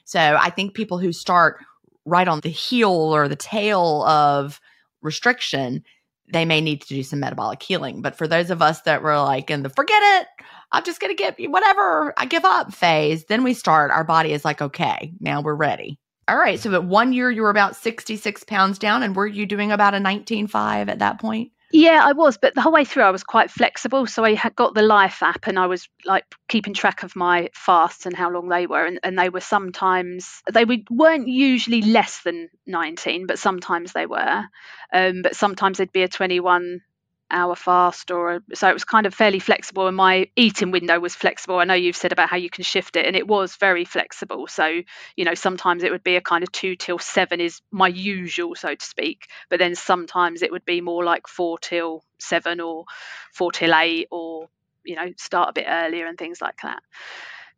[0.03, 1.63] So I think people who start
[2.09, 4.59] right on the heel or the tail of
[5.01, 5.83] restriction,
[6.31, 8.01] they may need to do some metabolic healing.
[8.01, 10.27] But for those of us that were like in the forget it,
[10.71, 14.33] I'm just going to get whatever, I give up phase, then we start, our body
[14.33, 15.99] is like, okay, now we're ready.
[16.27, 16.59] All right.
[16.59, 19.95] So at one year, you were about 66 pounds down, and were you doing about
[19.95, 21.51] a 19.5 at that point?
[21.71, 24.07] Yeah, I was, but the whole way through I was quite flexible.
[24.07, 27.49] So I had got the Life app and I was like keeping track of my
[27.53, 28.85] fasts and how long they were.
[28.85, 34.45] And, and they were sometimes, they weren't usually less than 19, but sometimes they were.
[34.91, 36.81] Um, but sometimes they'd be a 21
[37.31, 41.15] hour fast or so it was kind of fairly flexible and my eating window was
[41.15, 41.59] flexible.
[41.59, 44.47] I know you've said about how you can shift it and it was very flexible.
[44.47, 44.81] So
[45.15, 48.55] you know sometimes it would be a kind of 2 till 7 is my usual
[48.55, 52.85] so to speak but then sometimes it would be more like 4 till 7 or
[53.33, 54.49] 4 till 8 or
[54.83, 56.81] you know start a bit earlier and things like that.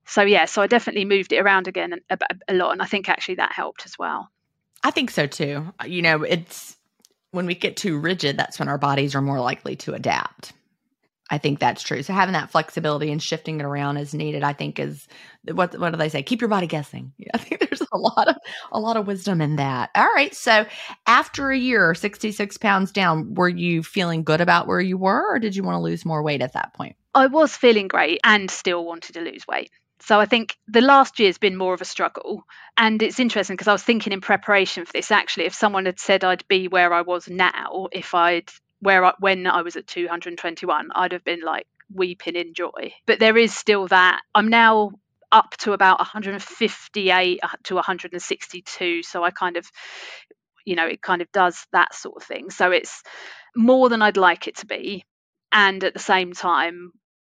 [0.06, 3.08] So yeah so i definitely moved it around again a, a lot and i think
[3.08, 4.30] actually that helped as well.
[4.84, 5.74] I think so too.
[5.86, 6.78] You know, it's
[7.32, 10.54] when we get too rigid, that's when our bodies are more likely to adapt.
[11.32, 12.04] I think that's true.
[12.04, 15.08] So having that flexibility and shifting it around as needed, I think is
[15.50, 16.24] what what do they say?
[16.24, 17.14] Keep your body guessing.
[17.34, 18.36] I think there's a lot of
[18.74, 19.92] a lot of wisdom in that.
[19.96, 20.36] All right.
[20.36, 20.66] So
[21.08, 25.40] after a year, 66 pounds down, were you feeling good about where you were or
[25.40, 26.98] did you want to lose more weight at that point?
[27.16, 29.72] I was feeling great and still wanted to lose weight.
[30.02, 32.44] So I think the last year has been more of a struggle.
[32.78, 36.00] And it's interesting because I was thinking in preparation for this actually, if someone had
[36.00, 39.88] said I'd be where I was now, if I'd where I, when I was at
[39.88, 42.94] 221, I'd have been like weeping in joy.
[43.06, 44.22] But there is still that.
[44.34, 44.92] I'm now
[45.32, 49.04] up to about 158 uh, to 162.
[49.04, 49.70] So I kind of,
[50.66, 52.50] you know, it kind of does that sort of thing.
[52.50, 53.04] So it's
[53.56, 55.06] more than I'd like it to be.
[55.52, 56.92] And at the same time,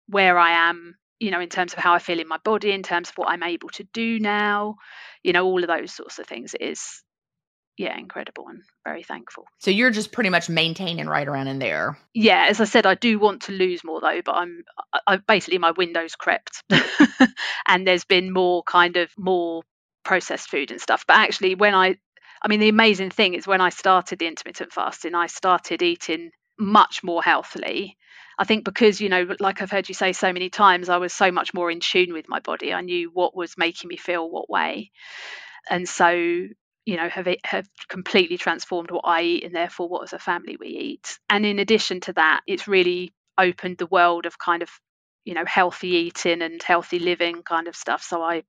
[0.08, 2.84] where I am, you know, in terms of how I feel in my body, in
[2.84, 4.76] terms of what I'm able to do now,
[5.24, 7.02] you know, all of those sorts of things is
[7.78, 9.46] yeah, incredible and very thankful.
[9.60, 11.98] So you're just pretty much maintaining right around in there.
[12.14, 14.64] Yeah, as I said, I do want to lose more though, but I'm
[15.06, 16.64] I, basically my window's crept,
[17.68, 19.62] and there's been more kind of more
[20.04, 21.06] processed food and stuff.
[21.08, 21.98] But actually, when I,
[22.42, 26.32] I mean, the amazing thing is when I started the intermittent fasting, I started eating
[26.58, 27.96] much more healthily.
[28.40, 31.14] I think because, you know, like I've heard you say so many times, I was
[31.14, 32.74] so much more in tune with my body.
[32.74, 34.92] I knew what was making me feel what way.
[35.70, 36.48] And so
[36.88, 40.20] you know have it, have completely transformed what I eat and therefore what as a
[40.20, 41.20] family we eat.
[41.30, 44.70] And in addition to that, it's really opened the world of kind of
[45.26, 48.02] you know healthy eating and healthy living kind of stuff.
[48.02, 48.44] So I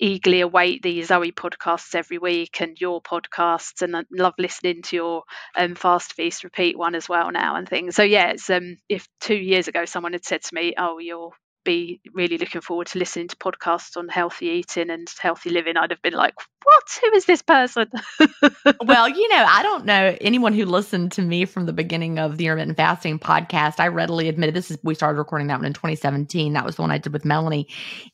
[0.00, 4.96] eagerly await the Zoe podcasts every week and your podcasts, and I love listening to
[4.96, 5.22] your
[5.56, 7.96] um, Fast Feast Repeat one as well now and things.
[7.96, 11.32] So yeah, it's um, if two years ago someone had said to me, "Oh, you're
[11.64, 15.90] be really looking forward to listening to podcasts on healthy eating and healthy living, I'd
[15.90, 16.98] have been like, what?
[17.02, 17.90] Who is this person?
[18.84, 22.36] well, you know, I don't know anyone who listened to me from the beginning of
[22.36, 23.80] the intermittent fasting podcast.
[23.80, 26.52] I readily admitted this is, we started recording that one in 2017.
[26.52, 27.68] That was the one I did with Melanie.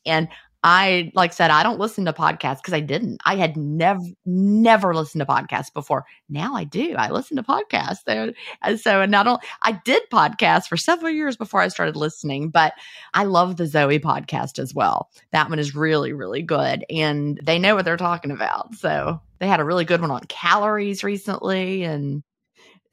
[0.05, 0.29] And
[0.63, 3.19] I like said I don't listen to podcasts because I didn't.
[3.25, 6.05] I had never never listened to podcasts before.
[6.29, 6.93] Now I do.
[6.97, 8.03] I listen to podcasts.
[8.05, 11.95] There, and so and not only I did podcasts for several years before I started
[11.95, 12.73] listening, but
[13.13, 15.09] I love the Zoe podcast as well.
[15.31, 18.75] That one is really really good, and they know what they're talking about.
[18.75, 22.21] So they had a really good one on calories recently, and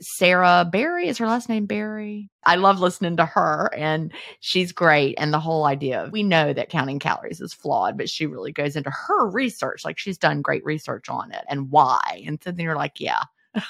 [0.00, 2.30] Sarah Berry is her last name Berry.
[2.44, 6.70] I love listening to her and she's great and the whole idea we know that
[6.70, 10.64] counting calories is flawed but she really goes into her research like she's done great
[10.64, 13.22] research on it and why and so then you're like yeah.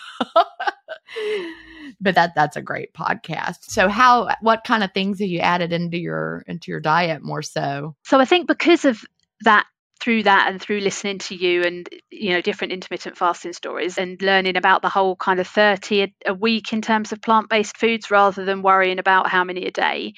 [2.01, 3.63] But that that's a great podcast.
[3.63, 7.43] So how what kind of things have you added into your into your diet more
[7.43, 7.97] so?
[8.05, 9.05] So i think because of
[9.43, 9.67] that
[10.01, 14.21] through that and through listening to you and you know different intermittent fasting stories and
[14.23, 18.11] learning about the whole kind of 30 a, a week in terms of plant-based foods
[18.11, 20.15] rather than worrying about how many a day.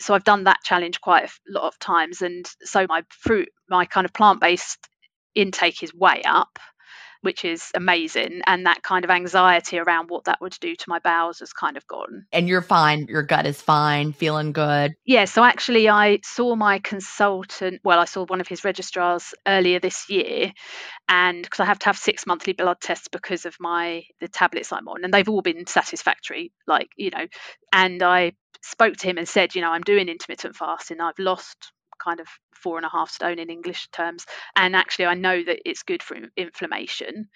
[0.00, 3.84] So i've done that challenge quite a lot of times and so my fruit my
[3.84, 4.88] kind of plant-based
[5.34, 6.58] intake is way up
[7.22, 8.42] which is amazing.
[8.46, 11.76] And that kind of anxiety around what that would do to my bowels has kind
[11.76, 12.26] of gone.
[12.32, 13.06] And you're fine.
[13.08, 14.94] Your gut is fine, feeling good.
[15.04, 15.24] Yeah.
[15.24, 17.80] So actually, I saw my consultant.
[17.84, 20.52] Well, I saw one of his registrars earlier this year,
[21.08, 24.72] and because I have to have six monthly blood tests because of my the tablets
[24.72, 26.52] I'm on, and they've all been satisfactory.
[26.66, 27.26] Like you know,
[27.72, 31.00] and I spoke to him and said, you know, I'm doing intermittent fasting.
[31.00, 34.26] I've lost kind of four and a half stone in English terms.
[34.56, 37.28] And actually, I know that it's good for inflammation.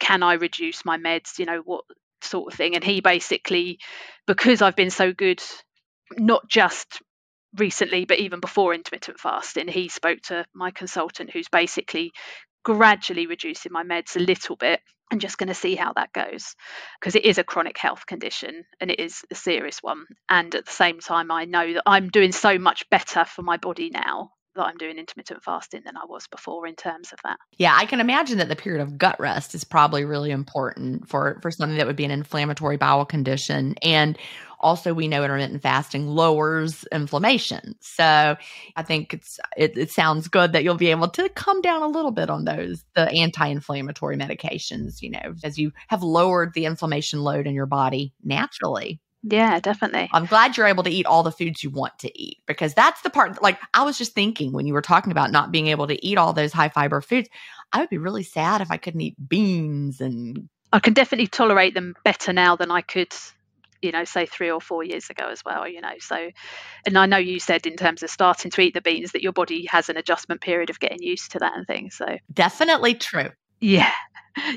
[0.00, 1.38] Can I reduce my meds?
[1.38, 1.84] You know, what
[2.22, 2.74] sort of thing?
[2.74, 3.78] And he basically,
[4.26, 5.42] because I've been so good,
[6.16, 7.00] not just
[7.56, 12.12] recently, but even before intermittent fasting, he spoke to my consultant who's basically
[12.66, 14.80] gradually reducing my meds a little bit.
[15.08, 16.56] And just going to see how that goes
[16.98, 20.04] because it is a chronic health condition and it is a serious one.
[20.28, 23.56] And at the same time i know that i'm doing so much better for my
[23.56, 27.38] body now that I'm doing intermittent fasting than I was before in terms of that.
[27.58, 31.38] Yeah, I can imagine that the period of gut rest is probably really important for
[31.42, 34.18] for something that would be an inflammatory bowel condition and
[34.60, 37.74] also, we know intermittent fasting lowers inflammation.
[37.80, 38.36] So
[38.76, 41.88] I think it's it, it sounds good that you'll be able to come down a
[41.88, 45.02] little bit on those the anti-inflammatory medications.
[45.02, 49.00] You know, as you have lowered the inflammation load in your body naturally.
[49.22, 50.08] Yeah, definitely.
[50.12, 53.02] I'm glad you're able to eat all the foods you want to eat because that's
[53.02, 53.42] the part.
[53.42, 56.18] Like, I was just thinking when you were talking about not being able to eat
[56.18, 57.28] all those high fiber foods,
[57.72, 60.48] I would be really sad if I couldn't eat beans and.
[60.72, 63.12] I can definitely tolerate them better now than I could
[63.82, 65.92] you know, say three or four years ago as well, you know.
[66.00, 66.30] So,
[66.86, 69.32] and I know you said in terms of starting to eat the beans that your
[69.32, 71.96] body has an adjustment period of getting used to that and things.
[71.96, 73.30] So, definitely true.
[73.60, 73.92] Yeah.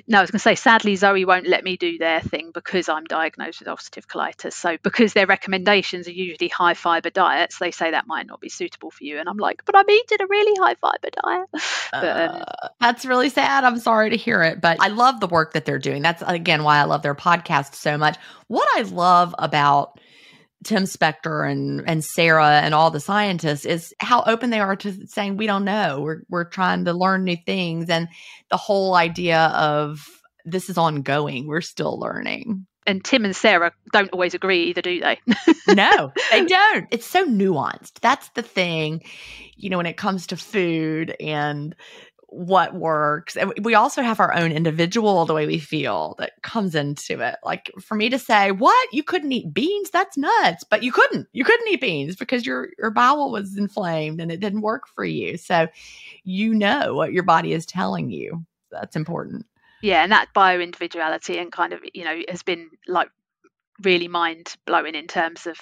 [0.08, 2.90] No, I was going to say, sadly, Zoe won't let me do their thing because
[2.90, 4.52] I'm diagnosed with ulcerative colitis.
[4.52, 8.50] So, because their recommendations are usually high fiber diets, they say that might not be
[8.50, 9.20] suitable for you.
[9.20, 11.50] And I'm like, but I'm eating a really high fiber diet.
[11.92, 13.64] But, um, uh, that's really sad.
[13.64, 16.04] I'm sorry to hear it, but I love the work that they're doing.
[16.04, 18.16] That's again why I love their podcast so much.
[18.48, 20.00] What I love about
[20.64, 25.08] Tim Spector and and Sarah and all the scientists is how open they are to
[25.08, 26.02] saying we don't know.
[26.02, 28.10] We're we're trying to learn new things and
[28.52, 30.06] the whole idea of
[30.46, 31.48] this is ongoing.
[31.48, 32.66] We're still learning.
[32.86, 35.20] And Tim and Sarah don't always agree either, do they?
[35.68, 36.88] no, they don't.
[36.92, 38.00] It's so nuanced.
[38.02, 39.04] That's the thing,
[39.56, 41.76] you know, when it comes to food and
[42.32, 43.36] what works.
[43.36, 47.36] And we also have our own individual, the way we feel that comes into it.
[47.44, 48.94] Like for me to say, what?
[48.94, 49.90] You couldn't eat beans?
[49.90, 50.64] That's nuts.
[50.64, 51.28] But you couldn't.
[51.34, 55.04] You couldn't eat beans because your, your bowel was inflamed and it didn't work for
[55.04, 55.38] you.
[55.38, 55.68] So
[56.24, 58.46] you know what your body is telling you.
[58.72, 59.46] That's important.
[59.82, 60.04] Yeah.
[60.04, 63.10] And that bio individuality and kind of, you know, has been like
[63.82, 65.58] really mind blowing in terms of,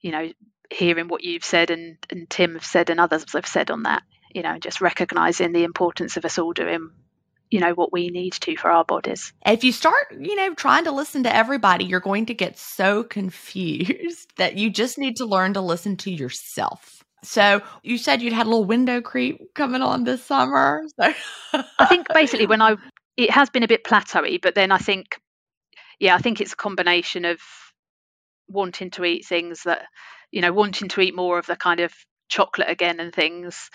[0.00, 0.30] you know,
[0.70, 4.02] hearing what you've said and, and Tim have said and others have said on that
[4.34, 6.90] you know, just recognizing the importance of us all doing
[7.50, 9.32] you know what we need to for our bodies.
[9.44, 13.02] If you start, you know, trying to listen to everybody, you're going to get so
[13.18, 17.02] confused that you just need to learn to listen to yourself.
[17.22, 20.84] So you said you'd had a little window creep coming on this summer.
[20.98, 21.12] So
[21.78, 22.76] I think basically when I
[23.16, 25.20] it has been a bit plateauy, but then I think
[25.98, 27.40] yeah, I think it's a combination of
[28.48, 29.86] wanting to eat things that
[30.30, 31.92] you know, wanting to eat more of the kind of
[32.28, 33.68] chocolate again and things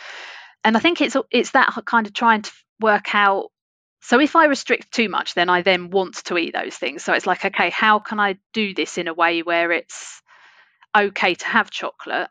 [0.65, 2.51] and I think it's it's that kind of trying to
[2.81, 3.51] work out.
[4.01, 7.03] So if I restrict too much, then I then want to eat those things.
[7.03, 10.21] So it's like, okay, how can I do this in a way where it's
[10.95, 12.29] okay to have chocolate,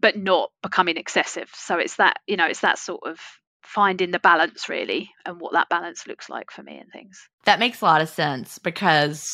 [0.00, 1.48] but not becoming excessive?
[1.54, 3.18] So it's that you know, it's that sort of
[3.62, 7.18] finding the balance really, and what that balance looks like for me and things.
[7.44, 9.24] That makes a lot of sense because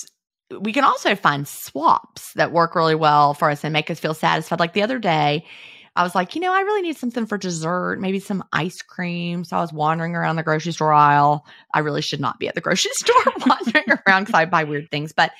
[0.61, 4.13] we can also find swaps that work really well for us and make us feel
[4.13, 4.61] satisfied.
[4.61, 5.47] Like the other day,
[5.95, 9.45] I was like, you know, I really need something for dessert, maybe some ice cream.
[9.45, 11.45] So I was wandering around the grocery store aisle.
[11.73, 14.91] I really should not be at the grocery store wandering around because I buy weird
[14.91, 15.13] things.
[15.13, 15.33] But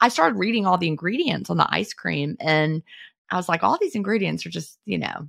[0.00, 2.82] I started reading all the ingredients on the ice cream and
[3.30, 5.28] I was like, all these ingredients are just, you know,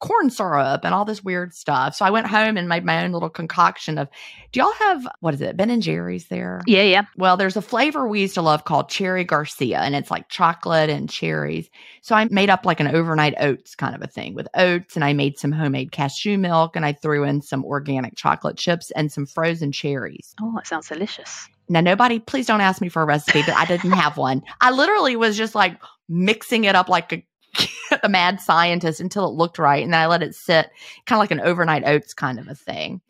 [0.00, 1.94] corn syrup and all this weird stuff.
[1.94, 4.08] So I went home and made my own little concoction of
[4.52, 6.60] do y'all have what is it, Ben and Jerry's there?
[6.66, 7.02] Yeah, yeah.
[7.16, 10.90] Well, there's a flavor we used to love called Cherry Garcia, and it's like chocolate
[10.90, 11.68] and cherries.
[12.02, 15.04] So I made up like an overnight oats kind of a thing with oats, and
[15.04, 19.10] I made some homemade cashew milk, and I threw in some organic chocolate chips and
[19.10, 20.34] some frozen cherries.
[20.40, 21.48] Oh, that sounds delicious.
[21.68, 24.42] Now, nobody, please don't ask me for a recipe, but I didn't have one.
[24.60, 27.26] I literally was just like mixing it up like a
[28.02, 29.82] a mad scientist until it looked right.
[29.82, 30.70] And then I let it sit
[31.06, 33.00] kind of like an overnight oats kind of a thing.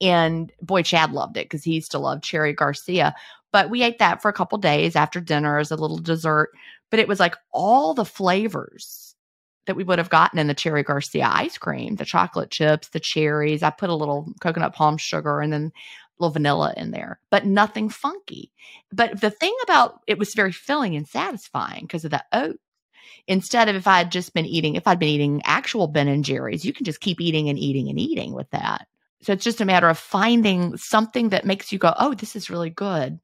[0.00, 3.14] And boy, Chad loved it because he used to love Cherry Garcia.
[3.52, 6.50] But we ate that for a couple days after dinner as a little dessert.
[6.90, 9.10] But it was like all the flavors
[9.66, 13.00] that we would have gotten in the Cherry Garcia ice cream the chocolate chips, the
[13.00, 13.62] cherries.
[13.62, 17.46] I put a little coconut palm sugar and then a little vanilla in there, but
[17.46, 18.52] nothing funky.
[18.92, 22.58] But the thing about it was very filling and satisfying because of the oat
[23.26, 26.24] Instead of if I had just been eating, if I'd been eating actual Ben and
[26.24, 28.86] Jerry's, you can just keep eating and eating and eating with that.
[29.22, 32.50] So it's just a matter of finding something that makes you go, oh, this is
[32.50, 33.20] really good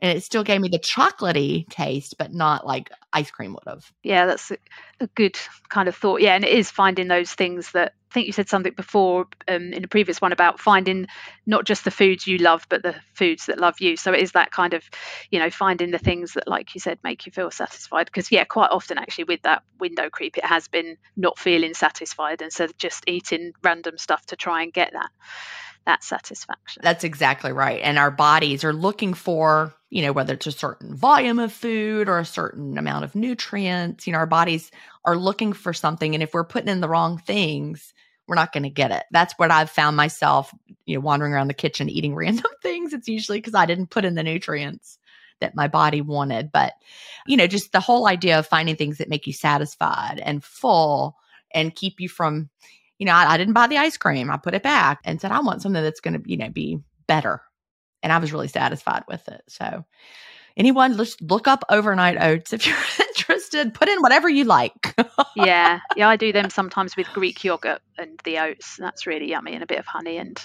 [0.00, 3.90] and it still gave me the chocolatey taste, but not like ice cream would have.
[4.02, 4.58] Yeah, that's a,
[5.00, 5.38] a, good
[5.68, 6.20] kind of thought.
[6.20, 9.72] Yeah, and it is finding those things that I think you said something before um,
[9.72, 11.06] in the previous one about finding
[11.44, 13.96] not just the foods you love, but the foods that love you.
[13.96, 14.84] So it is that kind of,
[15.30, 18.06] you know, finding the things that, like you said, make you feel satisfied.
[18.06, 22.42] Because yeah, quite often actually with that window creep, it has been not feeling satisfied,
[22.42, 25.10] and so just eating random stuff to try and get that
[25.86, 26.82] that satisfaction.
[26.82, 27.80] That's exactly right.
[27.82, 32.08] And our bodies are looking for, you know, whether it's a certain volume of food
[32.08, 34.70] or a certain amount of nutrients, you know, our bodies
[35.06, 36.14] are looking for something.
[36.14, 37.94] And if we're putting in the wrong things,
[38.26, 39.04] we're not going to get it.
[39.12, 40.52] That's what I've found myself,
[40.84, 42.92] you know, wandering around the kitchen eating random things.
[42.92, 44.98] It's usually because I didn't put in the nutrients
[45.40, 46.50] that my body wanted.
[46.50, 46.74] But,
[47.26, 51.16] you know, just the whole idea of finding things that make you satisfied and full
[51.54, 52.50] and keep you from,
[52.98, 54.30] you know, I, I didn't buy the ice cream.
[54.30, 56.78] I put it back and said, I want something that's going to, you know, be
[57.06, 57.42] better.
[58.02, 59.42] And I was really satisfied with it.
[59.48, 59.84] So,
[60.56, 62.76] anyone, just look up overnight oats if you're
[63.08, 64.94] interested Put in whatever you like.
[65.36, 68.76] yeah, yeah, I do them sometimes with Greek yogurt and the oats.
[68.76, 70.40] That's really yummy, and a bit of honey and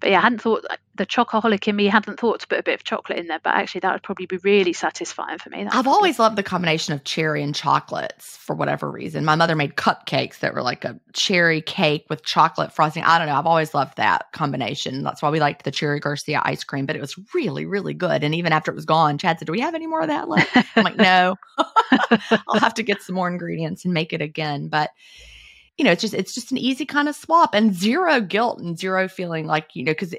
[0.00, 2.74] but yeah, I hadn't thought the chocoholic in me hadn't thought to put a bit
[2.74, 5.64] of chocolate in there, but actually that would probably be really satisfying for me.
[5.64, 9.24] That I've always loved the combination of cherry and chocolates for whatever reason.
[9.24, 13.04] My mother made cupcakes that were like a cherry cake with chocolate frosting.
[13.04, 13.36] I don't know.
[13.36, 15.02] I've always loved that combination.
[15.02, 18.24] That's why we liked the cherry Garcia ice cream, but it was really, really good.
[18.24, 20.28] And even after it was gone, Chad said, Do we have any more of that
[20.28, 20.56] left?
[20.76, 24.68] I'm like, No, I'll have to get some more ingredients and make it again.
[24.68, 24.90] But
[25.76, 28.78] you know, it's just it's just an easy kind of swap and zero guilt and
[28.78, 30.14] zero feeling like you know because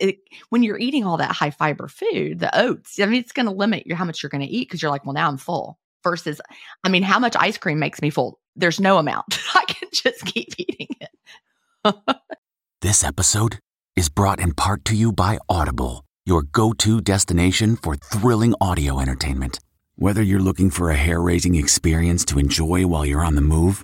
[0.49, 3.51] when you're eating all that high fiber food, the oats, I mean, it's going to
[3.51, 5.79] limit your how much you're going to eat because you're like, well, now I'm full.
[6.03, 6.39] Versus,
[6.83, 8.39] I mean, how much ice cream makes me full?
[8.55, 9.39] There's no amount.
[9.55, 11.95] I can just keep eating it.
[12.81, 13.59] this episode
[13.95, 19.59] is brought in part to you by Audible, your go-to destination for thrilling audio entertainment.
[19.95, 23.83] Whether you're looking for a hair-raising experience to enjoy while you're on the move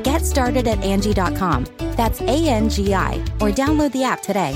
[0.11, 1.67] Get started at Angie.com.
[1.95, 4.53] That's A N G I, or download the app today.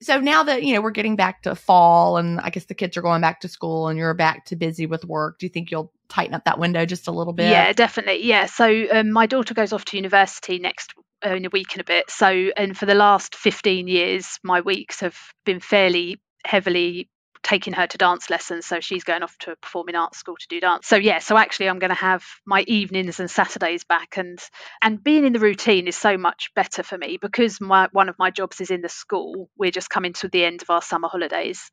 [0.00, 2.96] So now that, you know, we're getting back to fall and I guess the kids
[2.96, 5.70] are going back to school and you're back to busy with work, do you think
[5.70, 7.48] you'll tighten up that window just a little bit?
[7.48, 8.26] Yeah, definitely.
[8.26, 8.46] Yeah.
[8.46, 11.84] So um, my daughter goes off to university next uh, in a week and a
[11.84, 12.10] bit.
[12.10, 15.16] So, and for the last 15 years, my weeks have
[15.46, 17.08] been fairly heavily
[17.42, 18.66] taking her to dance lessons.
[18.66, 20.86] So she's going off to a performing arts school to do dance.
[20.86, 24.38] So yeah, so actually I'm going to have my evenings and Saturdays back and
[24.80, 28.18] and being in the routine is so much better for me because my one of
[28.18, 29.48] my jobs is in the school.
[29.56, 31.70] We're just coming to the end of our summer holidays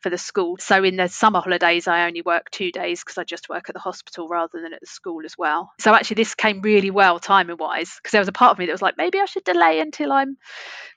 [0.00, 0.56] for the school.
[0.58, 3.74] So in the summer holidays I only work 2 days because I just work at
[3.74, 5.70] the hospital rather than at the school as well.
[5.80, 8.66] So actually this came really well timing wise because there was a part of me
[8.66, 10.36] that was like maybe I should delay until I'm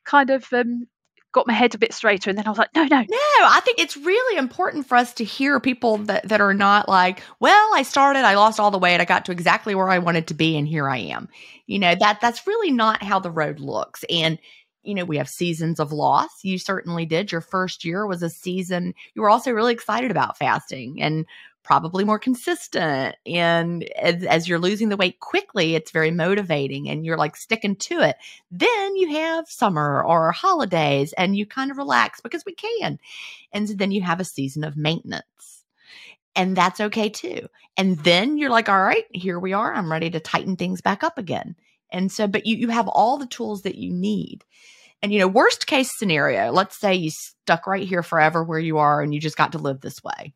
[0.03, 0.87] kind of um,
[1.35, 3.01] got my head a bit straighter and then I was like, no, no.
[3.01, 6.87] No, I think it's really important for us to hear people that, that are not
[6.87, 9.99] like, well, I started, I lost all the weight, I got to exactly where I
[9.99, 11.27] wanted to be, and here I am.
[11.67, 14.05] You know, that that's really not how the road looks.
[14.09, 14.39] And
[14.83, 16.43] you know, we have seasons of loss.
[16.43, 17.31] You certainly did.
[17.31, 18.93] Your first year was a season.
[19.15, 21.25] You were also really excited about fasting and
[21.65, 23.15] probably more consistent.
[23.25, 27.75] And as, as, you're losing the weight quickly, it's very motivating and you're like sticking
[27.75, 28.15] to it.
[28.51, 32.99] Then you have summer or holidays and you kind of relax because we can.
[33.51, 35.63] And then you have a season of maintenance.
[36.35, 37.47] And that's okay too.
[37.75, 39.73] And then you're like, all right, here we are.
[39.73, 41.55] I'm ready to tighten things back up again.
[41.91, 44.45] And so, but you, you have all the tools that you need.
[45.01, 48.77] And, you know, worst case scenario, let's say you stuck right here forever where you
[48.77, 50.33] are and you just got to live this way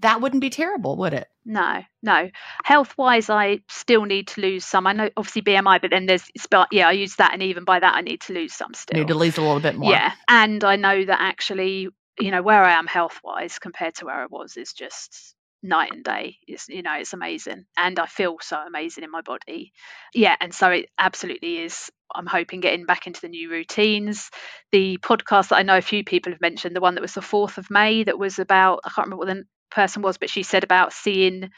[0.00, 1.28] that wouldn't be terrible, would it?
[1.44, 2.30] No, no.
[2.64, 4.86] Health wise, I still need to lose some.
[4.86, 7.80] I know obviously BMI, but then there's, but yeah, I use that, and even by
[7.80, 8.98] that, I need to lose some still.
[8.98, 9.90] Need to lose a little bit more.
[9.90, 11.88] Yeah, and I know that actually,
[12.18, 15.92] you know, where I am health wise compared to where I was is just night
[15.92, 16.38] and day.
[16.46, 19.72] It's you know, it's amazing, and I feel so amazing in my body.
[20.14, 24.30] Yeah, and so it absolutely is I'm hoping getting back into the new routines.
[24.72, 27.20] The podcast that I know a few people have mentioned, the one that was the
[27.20, 30.42] 4th of May, that was about, I can't remember what the person was, but she
[30.42, 31.50] said about seeing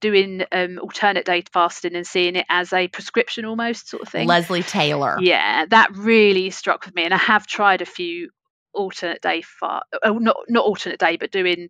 [0.00, 4.26] doing um, alternate day fasting and seeing it as a prescription almost sort of thing.
[4.26, 5.18] Leslie Taylor.
[5.20, 8.30] Yeah, that really struck with me, and I have tried a few
[8.72, 11.68] alternate day fast, oh, not not alternate day, but doing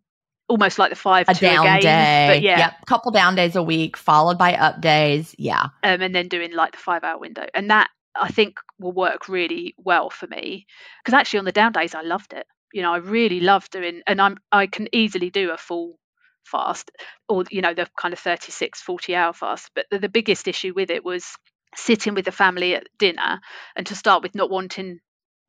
[0.49, 2.29] almost like the five a down a day.
[2.29, 2.75] But yeah, yep.
[2.87, 5.35] couple down days a week, followed by up days.
[5.39, 8.93] Yeah, um, and then doing like the five hour window, and that I think will
[8.93, 10.67] work really well for me
[11.03, 14.03] because actually on the down days I loved it you know i really love doing
[14.07, 15.99] and i'm i can easily do a full
[16.45, 16.91] fast
[17.29, 20.73] or you know the kind of 36 40 hour fast but the, the biggest issue
[20.75, 21.37] with it was
[21.77, 23.41] sitting with the family at dinner
[23.77, 25.01] and to start with not wanting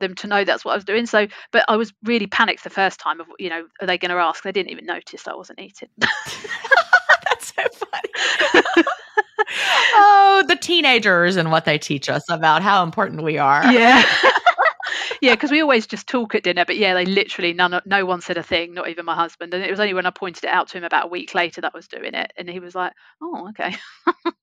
[0.02, 1.06] them to know that's what I was doing.
[1.06, 4.12] So, but I was really panicked the first time of, you know, are they going
[4.12, 4.44] to ask?
[4.44, 5.90] They didn't even notice I wasn't eating.
[5.98, 8.84] That's so funny.
[9.96, 13.72] oh, the teenagers and what they teach us about how important we are.
[13.72, 14.04] Yeah.
[15.22, 18.22] yeah, because we always just talk at dinner, but yeah, they literally none, no one
[18.22, 19.54] said a thing, not even my husband.
[19.54, 21.62] And it was only when I pointed it out to him about a week later
[21.62, 23.76] that I was doing it, and he was like, "Oh, okay."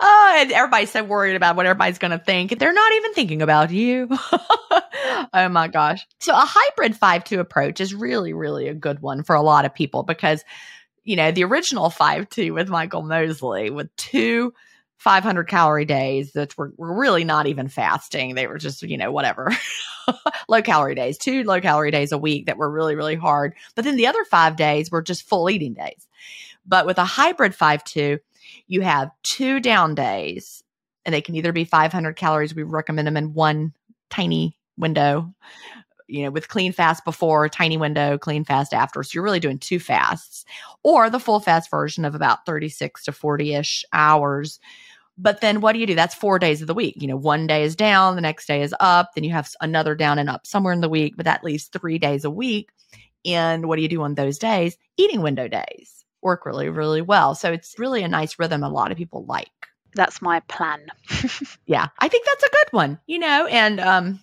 [0.00, 2.56] oh, and everybody's so worried about what everybody's going to think.
[2.56, 4.08] They're not even thinking about you.
[5.32, 6.06] oh my gosh!
[6.20, 9.74] So a hybrid five-two approach is really, really a good one for a lot of
[9.74, 10.44] people because
[11.02, 14.54] you know the original five-two with Michael Mosley with two
[15.00, 18.34] 500 calorie days that were, were really not even fasting.
[18.34, 19.50] They were just, you know, whatever,
[20.48, 23.54] low calorie days, two low calorie days a week that were really, really hard.
[23.74, 26.06] But then the other five days were just full eating days.
[26.66, 28.18] But with a hybrid 5 2,
[28.66, 30.62] you have two down days,
[31.06, 32.54] and they can either be 500 calories.
[32.54, 33.72] We recommend them in one
[34.10, 35.32] tiny window,
[36.08, 39.02] you know, with clean fast before, tiny window, clean fast after.
[39.02, 40.44] So you're really doing two fasts,
[40.82, 44.60] or the full fast version of about 36 to 40 ish hours
[45.20, 45.94] but then what do you do?
[45.94, 46.94] That's four days of the week.
[46.98, 49.94] You know, one day is down, the next day is up, then you have another
[49.94, 52.70] down and up somewhere in the week, but that leaves three days a week.
[53.24, 54.78] And what do you do on those days?
[54.96, 57.34] Eating window days work really, really well.
[57.34, 59.50] So it's really a nice rhythm a lot of people like.
[59.94, 60.86] That's my plan.
[61.66, 64.20] yeah, I think that's a good one, you know, and um,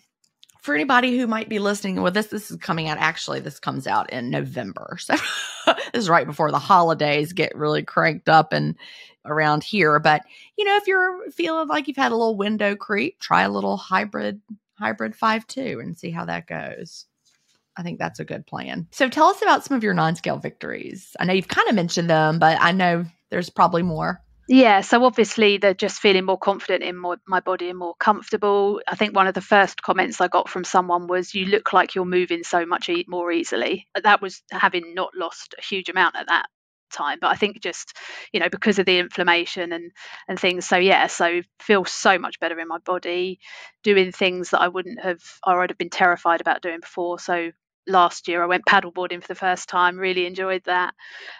[0.61, 2.97] for anybody who might be listening, well, this this is coming out.
[2.99, 5.15] Actually, this comes out in November, so
[5.65, 8.75] this is right before the holidays get really cranked up and
[9.28, 9.99] around here.
[9.99, 10.23] But
[10.57, 13.78] you know, if you're feeling like you've had a little window creep, try a little
[13.78, 14.41] hybrid
[14.78, 17.05] hybrid five two and see how that goes.
[17.75, 18.88] I think that's a good plan.
[18.91, 21.15] So tell us about some of your non-scale victories.
[21.19, 24.21] I know you've kind of mentioned them, but I know there's probably more.
[24.49, 28.82] Yeah, so obviously they're just feeling more confident in more, my body and more comfortable.
[28.88, 31.95] I think one of the first comments I got from someone was, "You look like
[31.95, 36.28] you're moving so much more easily." That was having not lost a huge amount at
[36.28, 36.47] that
[36.89, 37.95] time but i think just
[38.31, 39.91] you know because of the inflammation and
[40.27, 43.39] and things so yeah so feel so much better in my body
[43.83, 47.19] doing things that i wouldn't have or i'd have been terrified about doing before.
[47.19, 47.51] So
[47.88, 50.93] last year i went paddleboarding for the first time really enjoyed that.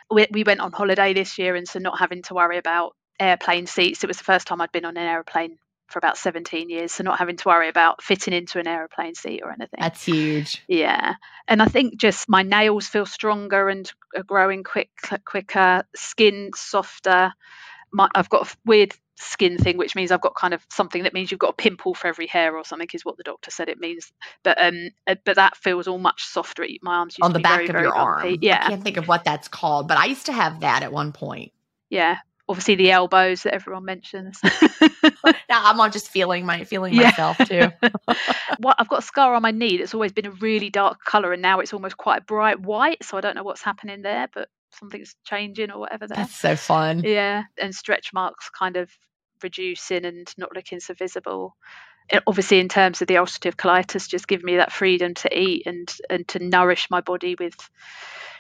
[0.10, 3.68] We, we went on holiday this year and so not having to worry about airplane
[3.68, 5.58] seats it was the first time i'd been on an airplane
[5.88, 9.42] for about 17 years so not having to worry about fitting into an aeroplane seat
[9.44, 9.80] or anything.
[9.80, 10.64] That's huge.
[10.68, 11.16] Yeah.
[11.48, 14.90] And i think just my nails feel stronger and are growing quick
[15.26, 17.34] quicker skin softer.
[17.92, 21.14] My, i've got a weird skin thing which means i've got kind of something that
[21.14, 23.70] means you've got a pimple for every hair or something is what the doctor said
[23.70, 24.12] it means.
[24.44, 26.66] But um uh, but that feels all much softer.
[26.82, 28.38] My arms on the back very, of your arm.
[28.42, 28.62] Yeah.
[28.64, 31.14] i can't think of what that's called but i used to have that at one
[31.14, 31.54] point.
[31.90, 32.18] Yeah
[32.50, 34.40] obviously the elbows that everyone mentions.
[35.04, 35.12] now
[35.50, 37.04] I'm just feeling my feeling yeah.
[37.04, 37.72] myself too.
[38.60, 41.34] what I've got a scar on my knee that's always been a really dark colour
[41.34, 43.04] and now it's almost quite bright white.
[43.04, 46.18] So I don't know what's happening there, but something's changing or whatever there.
[46.18, 47.04] That's so fun.
[47.04, 47.44] Yeah.
[47.62, 48.90] And stretch marks kind of
[49.44, 51.56] reducing and not looking so visible.
[52.10, 55.64] And obviously in terms of the ulcerative colitis just giving me that freedom to eat
[55.66, 57.56] and and to nourish my body with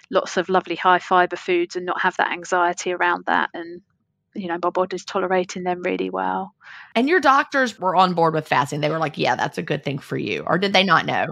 [0.09, 3.81] lots of lovely high fiber foods and not have that anxiety around that and
[4.37, 6.53] you know my body's tolerating them really well
[6.95, 9.83] and your doctors were on board with fasting they were like yeah that's a good
[9.83, 11.25] thing for you or did they not know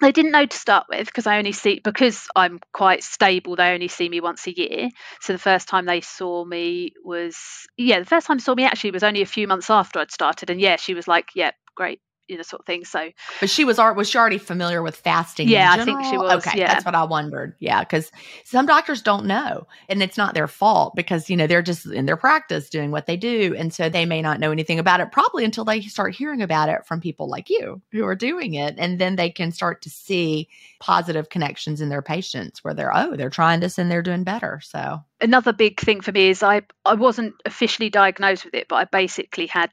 [0.00, 3.54] they didn't know to start with because I only see because I'm quite stable.
[3.54, 4.88] They only see me once a year.
[5.20, 7.36] So the first time they saw me was
[7.76, 10.10] yeah, the first time they saw me actually was only a few months after I'd
[10.10, 10.48] started.
[10.48, 12.84] And yeah, she was like, "Yeah, great, you know, sort of thing.
[12.84, 13.10] So,
[13.40, 15.48] but she was was she already familiar with fasting?
[15.48, 16.46] Yeah, I think she was.
[16.46, 16.72] Okay, yeah.
[16.72, 17.56] that's what I wondered.
[17.58, 18.10] Yeah, because
[18.44, 22.06] some doctors don't know, and it's not their fault because you know they're just in
[22.06, 25.10] their practice doing what they do, and so they may not know anything about it
[25.12, 28.76] probably until they start hearing about it from people like you who are doing it,
[28.78, 33.16] and then they can start to see positive connections in their patients where they're oh
[33.16, 34.60] they're trying this and they're doing better.
[34.62, 38.76] So another big thing for me is I I wasn't officially diagnosed with it, but
[38.76, 39.70] I basically had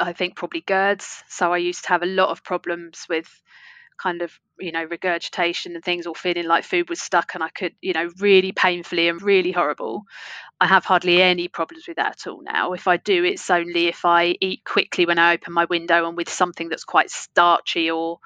[0.00, 1.22] I think probably GERDs.
[1.28, 3.28] So I used to have a lot of problems with
[4.00, 7.50] kind of you know regurgitation and things or feeling like food was stuck and I
[7.50, 10.04] could you know really painfully and really horrible
[10.58, 13.88] I have hardly any problems with that at all now if I do it's only
[13.88, 17.90] if I eat quickly when I open my window and with something that's quite starchy
[17.90, 18.18] or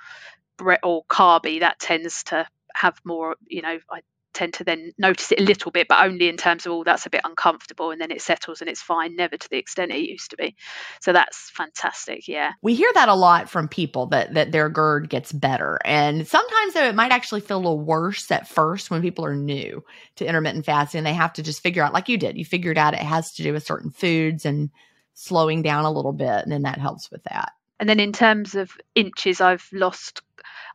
[0.82, 4.00] or carby that tends to have more you know I
[4.34, 7.06] tend to then notice it a little bit, but only in terms of, oh, that's
[7.06, 7.90] a bit uncomfortable.
[7.90, 10.56] And then it settles and it's fine, never to the extent it used to be.
[11.00, 12.28] So that's fantastic.
[12.28, 12.52] Yeah.
[12.62, 15.78] We hear that a lot from people that, that their GERD gets better.
[15.84, 19.36] And sometimes, though, it might actually feel a little worse at first when people are
[19.36, 19.82] new
[20.16, 20.98] to intermittent fasting.
[20.98, 23.32] And they have to just figure out, like you did, you figured out it has
[23.34, 24.70] to do with certain foods and
[25.14, 26.42] slowing down a little bit.
[26.42, 27.52] And then that helps with that.
[27.80, 30.22] And then in terms of inches, I've lost,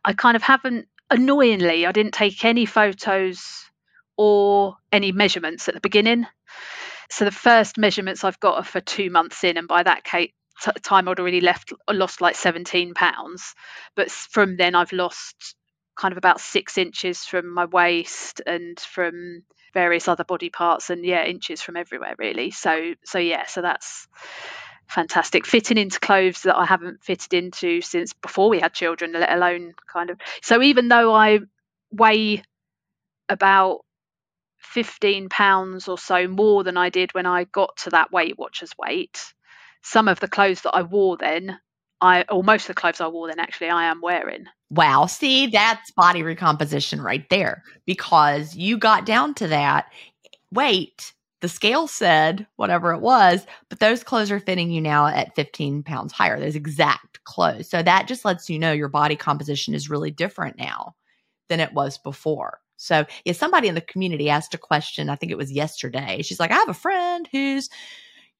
[0.04, 3.64] I kind of haven't, annoyingly, I didn't take any photos
[4.16, 6.26] or any measurements at the beginning.
[7.10, 10.04] So the first measurements I've got are for two months in, and by that
[10.82, 13.54] time I'd already left lost like 17 pounds.
[13.96, 15.56] But from then I've lost
[15.96, 19.42] kind of about six inches from my waist and from
[19.74, 22.50] various other body parts, and yeah, inches from everywhere really.
[22.52, 24.06] So so yeah, so that's
[24.90, 25.46] fantastic.
[25.46, 29.74] Fitting into clothes that I haven't fitted into since before we had children, let alone
[29.92, 30.18] kind of.
[30.42, 31.40] So even though I
[31.92, 32.42] weigh
[33.28, 33.80] about
[34.60, 38.72] 15 pounds or so more than I did when I got to that Weight Watchers
[38.78, 39.32] weight.
[39.82, 41.58] Some of the clothes that I wore then,
[42.00, 44.44] I or most of the clothes I wore then actually I am wearing.
[44.70, 49.86] Wow, see that's body recomposition right there because you got down to that
[50.52, 51.12] weight.
[51.40, 55.82] The scale said whatever it was, but those clothes are fitting you now at 15
[55.82, 56.38] pounds higher.
[56.38, 57.68] Those exact clothes.
[57.68, 60.94] So that just lets you know your body composition is really different now
[61.48, 62.60] than it was before.
[62.76, 65.10] So, yeah, somebody in the community asked a question.
[65.10, 66.22] I think it was yesterday.
[66.22, 67.68] She's like, I have a friend who's,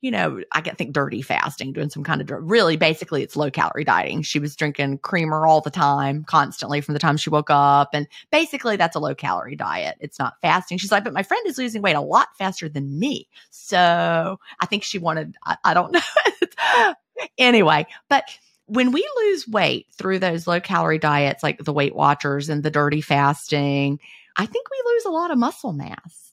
[0.00, 3.50] you know, I can think dirty fasting, doing some kind of really basically it's low
[3.50, 4.22] calorie dieting.
[4.22, 7.90] She was drinking creamer all the time, constantly from the time she woke up.
[7.92, 9.98] And basically that's a low calorie diet.
[10.00, 10.78] It's not fasting.
[10.78, 13.28] She's like, but my friend is losing weight a lot faster than me.
[13.50, 16.94] So I think she wanted, I, I don't know.
[17.38, 18.24] anyway, but
[18.66, 22.70] when we lose weight through those low calorie diets like the Weight Watchers and the
[22.70, 23.98] dirty fasting,
[24.36, 26.29] I think we lose a lot of muscle mass.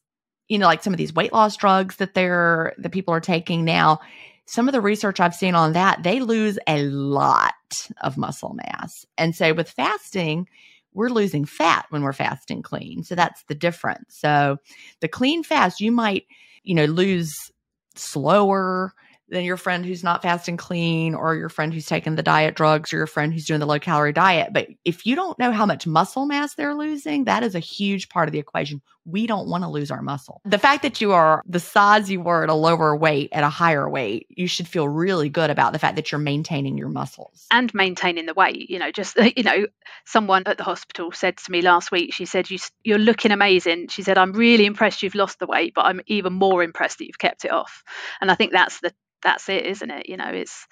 [0.48, 3.66] You know, like some of these weight loss drugs that they're that people are taking
[3.66, 4.00] now.
[4.46, 7.54] Some of the research I've seen on that, they lose a lot
[8.02, 9.06] of muscle mass.
[9.18, 10.48] And so with fasting,
[10.94, 13.04] we're losing fat when we're fasting clean.
[13.04, 14.16] So that's the difference.
[14.18, 14.58] So
[15.02, 16.26] the clean fast, you might,
[16.64, 17.52] you know, lose
[17.96, 18.94] slower
[19.30, 22.94] than your friend who's not fasting clean or your friend who's taking the diet drugs
[22.94, 24.54] or your friend who's doing the low calorie diet.
[24.54, 28.08] But if you don't know how much muscle mass they're losing, that is a huge
[28.08, 28.82] part of the equation.
[29.08, 30.42] We don't want to lose our muscle.
[30.46, 33.50] The fact that you are the size you were at a lower weight at a
[33.50, 37.48] higher weight, you should feel really good about the fact that you're maintaining your muscles
[37.50, 38.70] and maintaining the weight.
[38.70, 39.68] You know, just, you know,
[40.06, 43.88] someone at the hospital said to me last week, she said, you, You're looking amazing.
[43.88, 47.08] She said, I'm really impressed you've lost the weight, but I'm even more impressed that
[47.08, 47.84] you've kept it off.
[48.22, 48.94] And I think that's the
[49.24, 50.10] that's it, isn't it?
[50.10, 50.68] You know, it's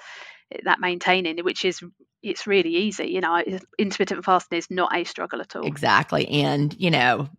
[0.64, 1.82] that maintaining, which is
[2.22, 3.08] it's really easy.
[3.08, 3.44] You know,
[3.78, 5.66] intermittent fasting is not a struggle at all.
[5.66, 7.30] Exactly, and you know,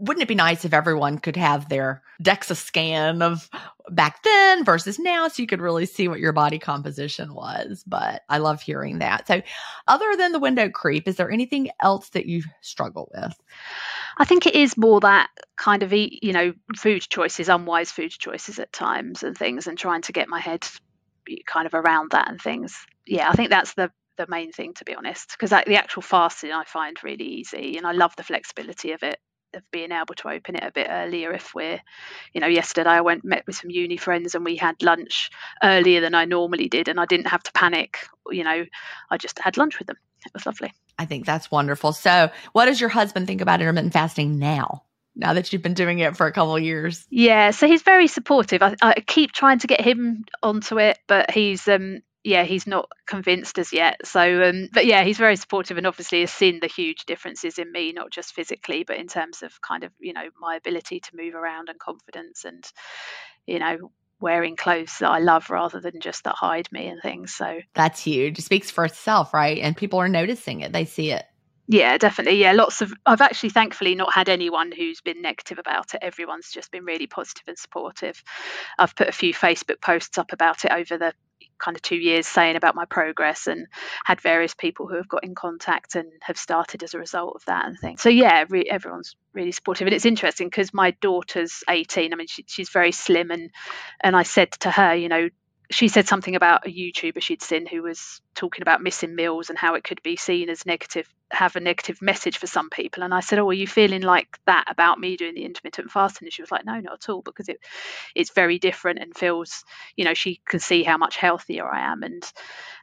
[0.00, 3.48] wouldn't it be nice if everyone could have their DEXA scan of
[3.90, 7.84] back then versus now so you could really see what your body composition was?
[7.86, 9.28] But I love hearing that.
[9.28, 9.42] So,
[9.86, 13.34] other than the window creep, is there anything else that you struggle with?
[14.16, 18.10] I think it is more that kind of eat, you know, food choices, unwise food
[18.10, 20.66] choices at times and things, and trying to get my head
[21.46, 22.74] kind of around that and things.
[23.06, 26.52] Yeah, I think that's the the main thing to be honest, because the actual fasting
[26.52, 29.18] I find really easy, and I love the flexibility of it
[29.54, 31.80] of being able to open it a bit earlier if we're
[32.32, 35.30] you know yesterday i went met with some uni friends and we had lunch
[35.62, 37.98] earlier than i normally did and i didn't have to panic
[38.30, 38.64] you know
[39.10, 39.96] i just had lunch with them
[40.26, 41.94] it was lovely I think that's wonderful.
[41.94, 44.82] So, what does your husband think about intermittent fasting now?
[45.16, 47.52] Now that you've been doing it for a couple of years, yeah.
[47.52, 48.62] So he's very supportive.
[48.62, 52.88] I, I keep trying to get him onto it, but he's um yeah he's not
[53.06, 56.66] convinced as yet so um but yeah he's very supportive and obviously has seen the
[56.66, 60.28] huge differences in me not just physically but in terms of kind of you know
[60.40, 62.64] my ability to move around and confidence and
[63.46, 63.90] you know
[64.20, 67.34] wearing clothes that I love rather than just that hide me and things.
[67.34, 68.38] So that's huge.
[68.38, 69.58] It speaks for itself, right?
[69.58, 71.24] And people are noticing it, they see it.
[71.68, 72.40] Yeah, definitely.
[72.40, 72.92] Yeah, lots of.
[73.06, 76.00] I've actually thankfully not had anyone who's been negative about it.
[76.02, 78.24] Everyone's just been really positive and supportive.
[78.76, 81.12] I've put a few Facebook posts up about it over the
[81.60, 83.66] kind of two years saying about my progress and
[84.04, 87.44] had various people who have got in contact and have started as a result of
[87.44, 88.00] that and things.
[88.02, 92.12] So yeah, re- everyone's really supportive and it's interesting because my daughter's 18.
[92.12, 93.50] I mean, she, she's very slim and
[94.00, 95.28] and I said to her, you know,
[95.70, 99.58] she said something about a YouTuber she'd seen who was talking about missing meals and
[99.58, 103.04] how it could be seen as negative, have a negative message for some people.
[103.04, 106.26] And I said, "Oh, are you feeling like that about me doing the intermittent fasting?"
[106.26, 107.60] And she was like, "No, not at all, because it
[108.16, 109.64] it's very different and feels,
[109.96, 112.24] you know, she can see how much healthier I am and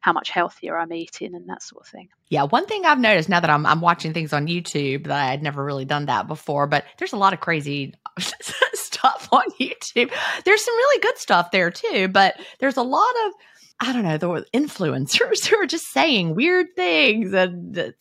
[0.02, 3.28] how much healthier I'm eating and that sort of thing." Yeah, one thing I've noticed
[3.28, 6.28] now that I'm I'm watching things on YouTube that I had never really done that
[6.28, 7.96] before, but there's a lot of crazy
[9.08, 10.12] stuff on YouTube.
[10.46, 13.34] There's some really good stuff there too, but there's a lot of
[13.80, 17.32] I don't know, the influencers who are just saying weird things.
[17.32, 17.94] And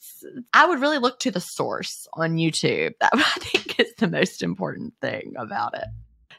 [0.55, 2.95] I would really look to the source on YouTube.
[3.01, 5.85] That I think is the most important thing about it.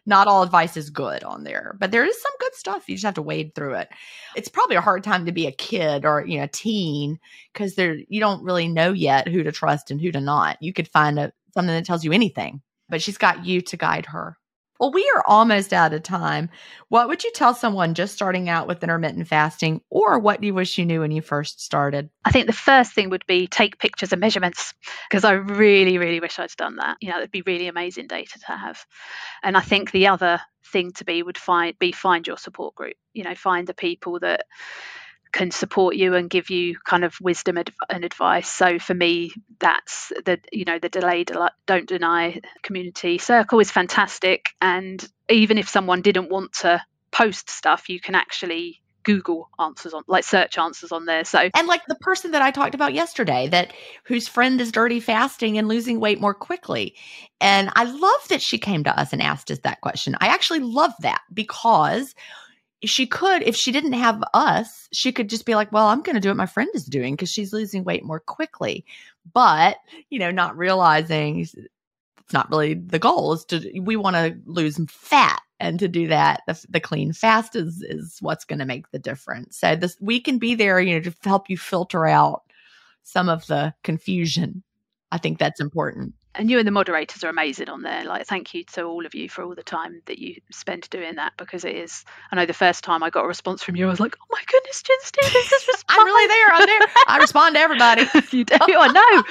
[0.08, 2.90] not all advice is good on there, but there is some good stuff.
[2.90, 3.90] You just have to wade through it.
[4.36, 7.20] It's probably a hard time to be a kid or you know a teen
[7.54, 10.58] because there you don't really know yet who to trust and who to not.
[10.62, 14.08] You could find a, something that tells you anything, but she's got you to guide
[14.08, 14.36] her.
[14.80, 16.50] Well, we are almost out of time.
[16.90, 20.54] What would you tell someone just starting out with intermittent fasting, or what do you
[20.54, 22.10] wish you knew when you first started?
[22.26, 24.74] I think the first thing would be take pictures and measurements
[25.10, 26.98] because I really, really wish I'd done that.
[27.02, 28.86] You know, it'd be really amazing data to have.
[29.44, 30.40] And I think the other
[30.72, 32.96] thing to be would find be find your support group.
[33.14, 34.46] You know, find the people that
[35.32, 37.58] can support you and give you kind of wisdom
[37.90, 38.50] and advice.
[38.50, 41.26] So for me, that's the you know the delay
[41.66, 47.90] don't deny community circle is fantastic, and even if someone didn't want to post stuff,
[47.90, 51.24] you can actually Google answers on like search answers on there.
[51.24, 53.72] So and like the person that I talked about yesterday that
[54.04, 56.94] whose friend is dirty fasting and losing weight more quickly.
[57.40, 60.18] And I love that she came to us and asked us that question.
[60.20, 62.16] I actually love that because
[62.84, 66.16] she could, if she didn't have us, she could just be like, well, I'm going
[66.16, 68.86] to do what my friend is doing because she's losing weight more quickly.
[69.34, 69.78] But,
[70.10, 71.54] you know, not realizing it's
[72.32, 75.42] not really the goal is to, we want to lose fat.
[75.60, 79.00] And to do that, the, the clean fast is, is what's going to make the
[79.00, 79.58] difference.
[79.58, 82.44] So this, we can be there, you know, to help you filter out
[83.02, 84.62] some of the confusion.
[85.12, 88.04] I think that's important and you and the moderators are amazing on there.
[88.06, 91.16] Like, thank you to all of you for all the time that you spend doing
[91.16, 92.06] that because it is.
[92.32, 94.26] I know the first time I got a response from you, I was like, "Oh
[94.32, 96.48] my goodness, Gin Stephens is responding." I'm really there.
[96.54, 96.88] I'm there.
[97.08, 98.04] I respond to everybody.
[98.38, 98.56] you do.
[98.60, 99.24] I know.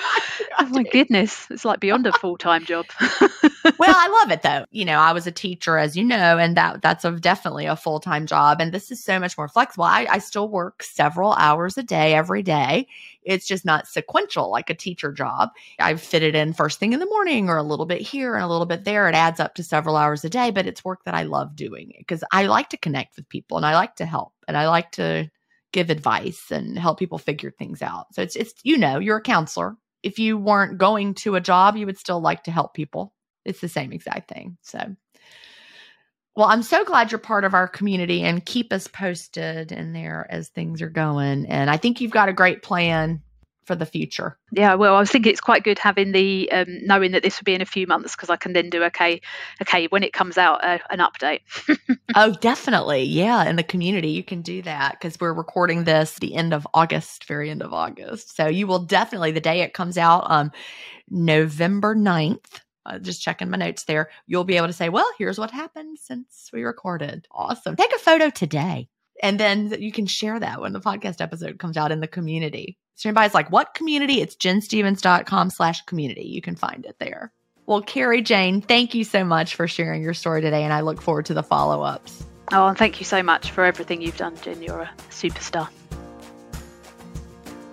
[0.58, 2.86] oh my goodness, it's like beyond a full time job.
[3.00, 4.66] well, I love it though.
[4.72, 7.76] You know, I was a teacher, as you know, and that that's a, definitely a
[7.76, 8.60] full time job.
[8.60, 9.84] And this is so much more flexible.
[9.84, 12.88] I, I still work several hours a day every day.
[13.26, 15.50] It's just not sequential like a teacher job.
[15.78, 18.48] I've fitted in first thing in the morning or a little bit here and a
[18.48, 19.08] little bit there.
[19.08, 21.92] It adds up to several hours a day, but it's work that I love doing
[21.98, 24.92] because I like to connect with people and I like to help and I like
[24.92, 25.30] to
[25.72, 28.06] give advice and help people figure things out.
[28.14, 29.76] So it's it's you know, you're a counselor.
[30.02, 33.12] If you weren't going to a job, you would still like to help people.
[33.44, 34.56] It's the same exact thing.
[34.62, 34.96] So
[36.36, 40.26] well, I'm so glad you're part of our community and keep us posted in there
[40.28, 41.46] as things are going.
[41.46, 43.22] And I think you've got a great plan
[43.64, 44.38] for the future.
[44.52, 47.44] Yeah, well, I was thinking it's quite good having the um, knowing that this will
[47.44, 49.20] be in a few months because I can then do okay,
[49.60, 51.40] okay when it comes out uh, an update.
[52.14, 53.48] oh, definitely, yeah.
[53.48, 57.24] In the community, you can do that because we're recording this the end of August,
[57.24, 58.36] very end of August.
[58.36, 60.52] So you will definitely the day it comes out, um,
[61.10, 62.60] November 9th.
[62.86, 64.10] Uh, just checking my notes there.
[64.26, 67.26] You'll be able to say, well, here's what happened since we recorded.
[67.30, 67.76] Awesome.
[67.76, 68.88] Take a photo today.
[69.22, 72.78] And then you can share that when the podcast episode comes out in the community.
[72.94, 74.20] So anybody's like, what community?
[74.20, 76.26] It's ginstephens.com slash community.
[76.26, 77.32] You can find it there.
[77.66, 81.02] Well, Kerry Jane, thank you so much for sharing your story today, and I look
[81.02, 82.24] forward to the follow ups.
[82.52, 84.62] Oh, and thank you so much for everything you've done, Gin.
[84.62, 85.68] You're a superstar.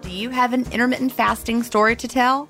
[0.01, 2.49] Do you have an intermittent fasting story to tell?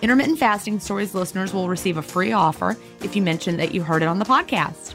[0.00, 4.02] Intermittent Fasting Stories listeners will receive a free offer if you mention that you heard
[4.02, 4.94] it on the podcast.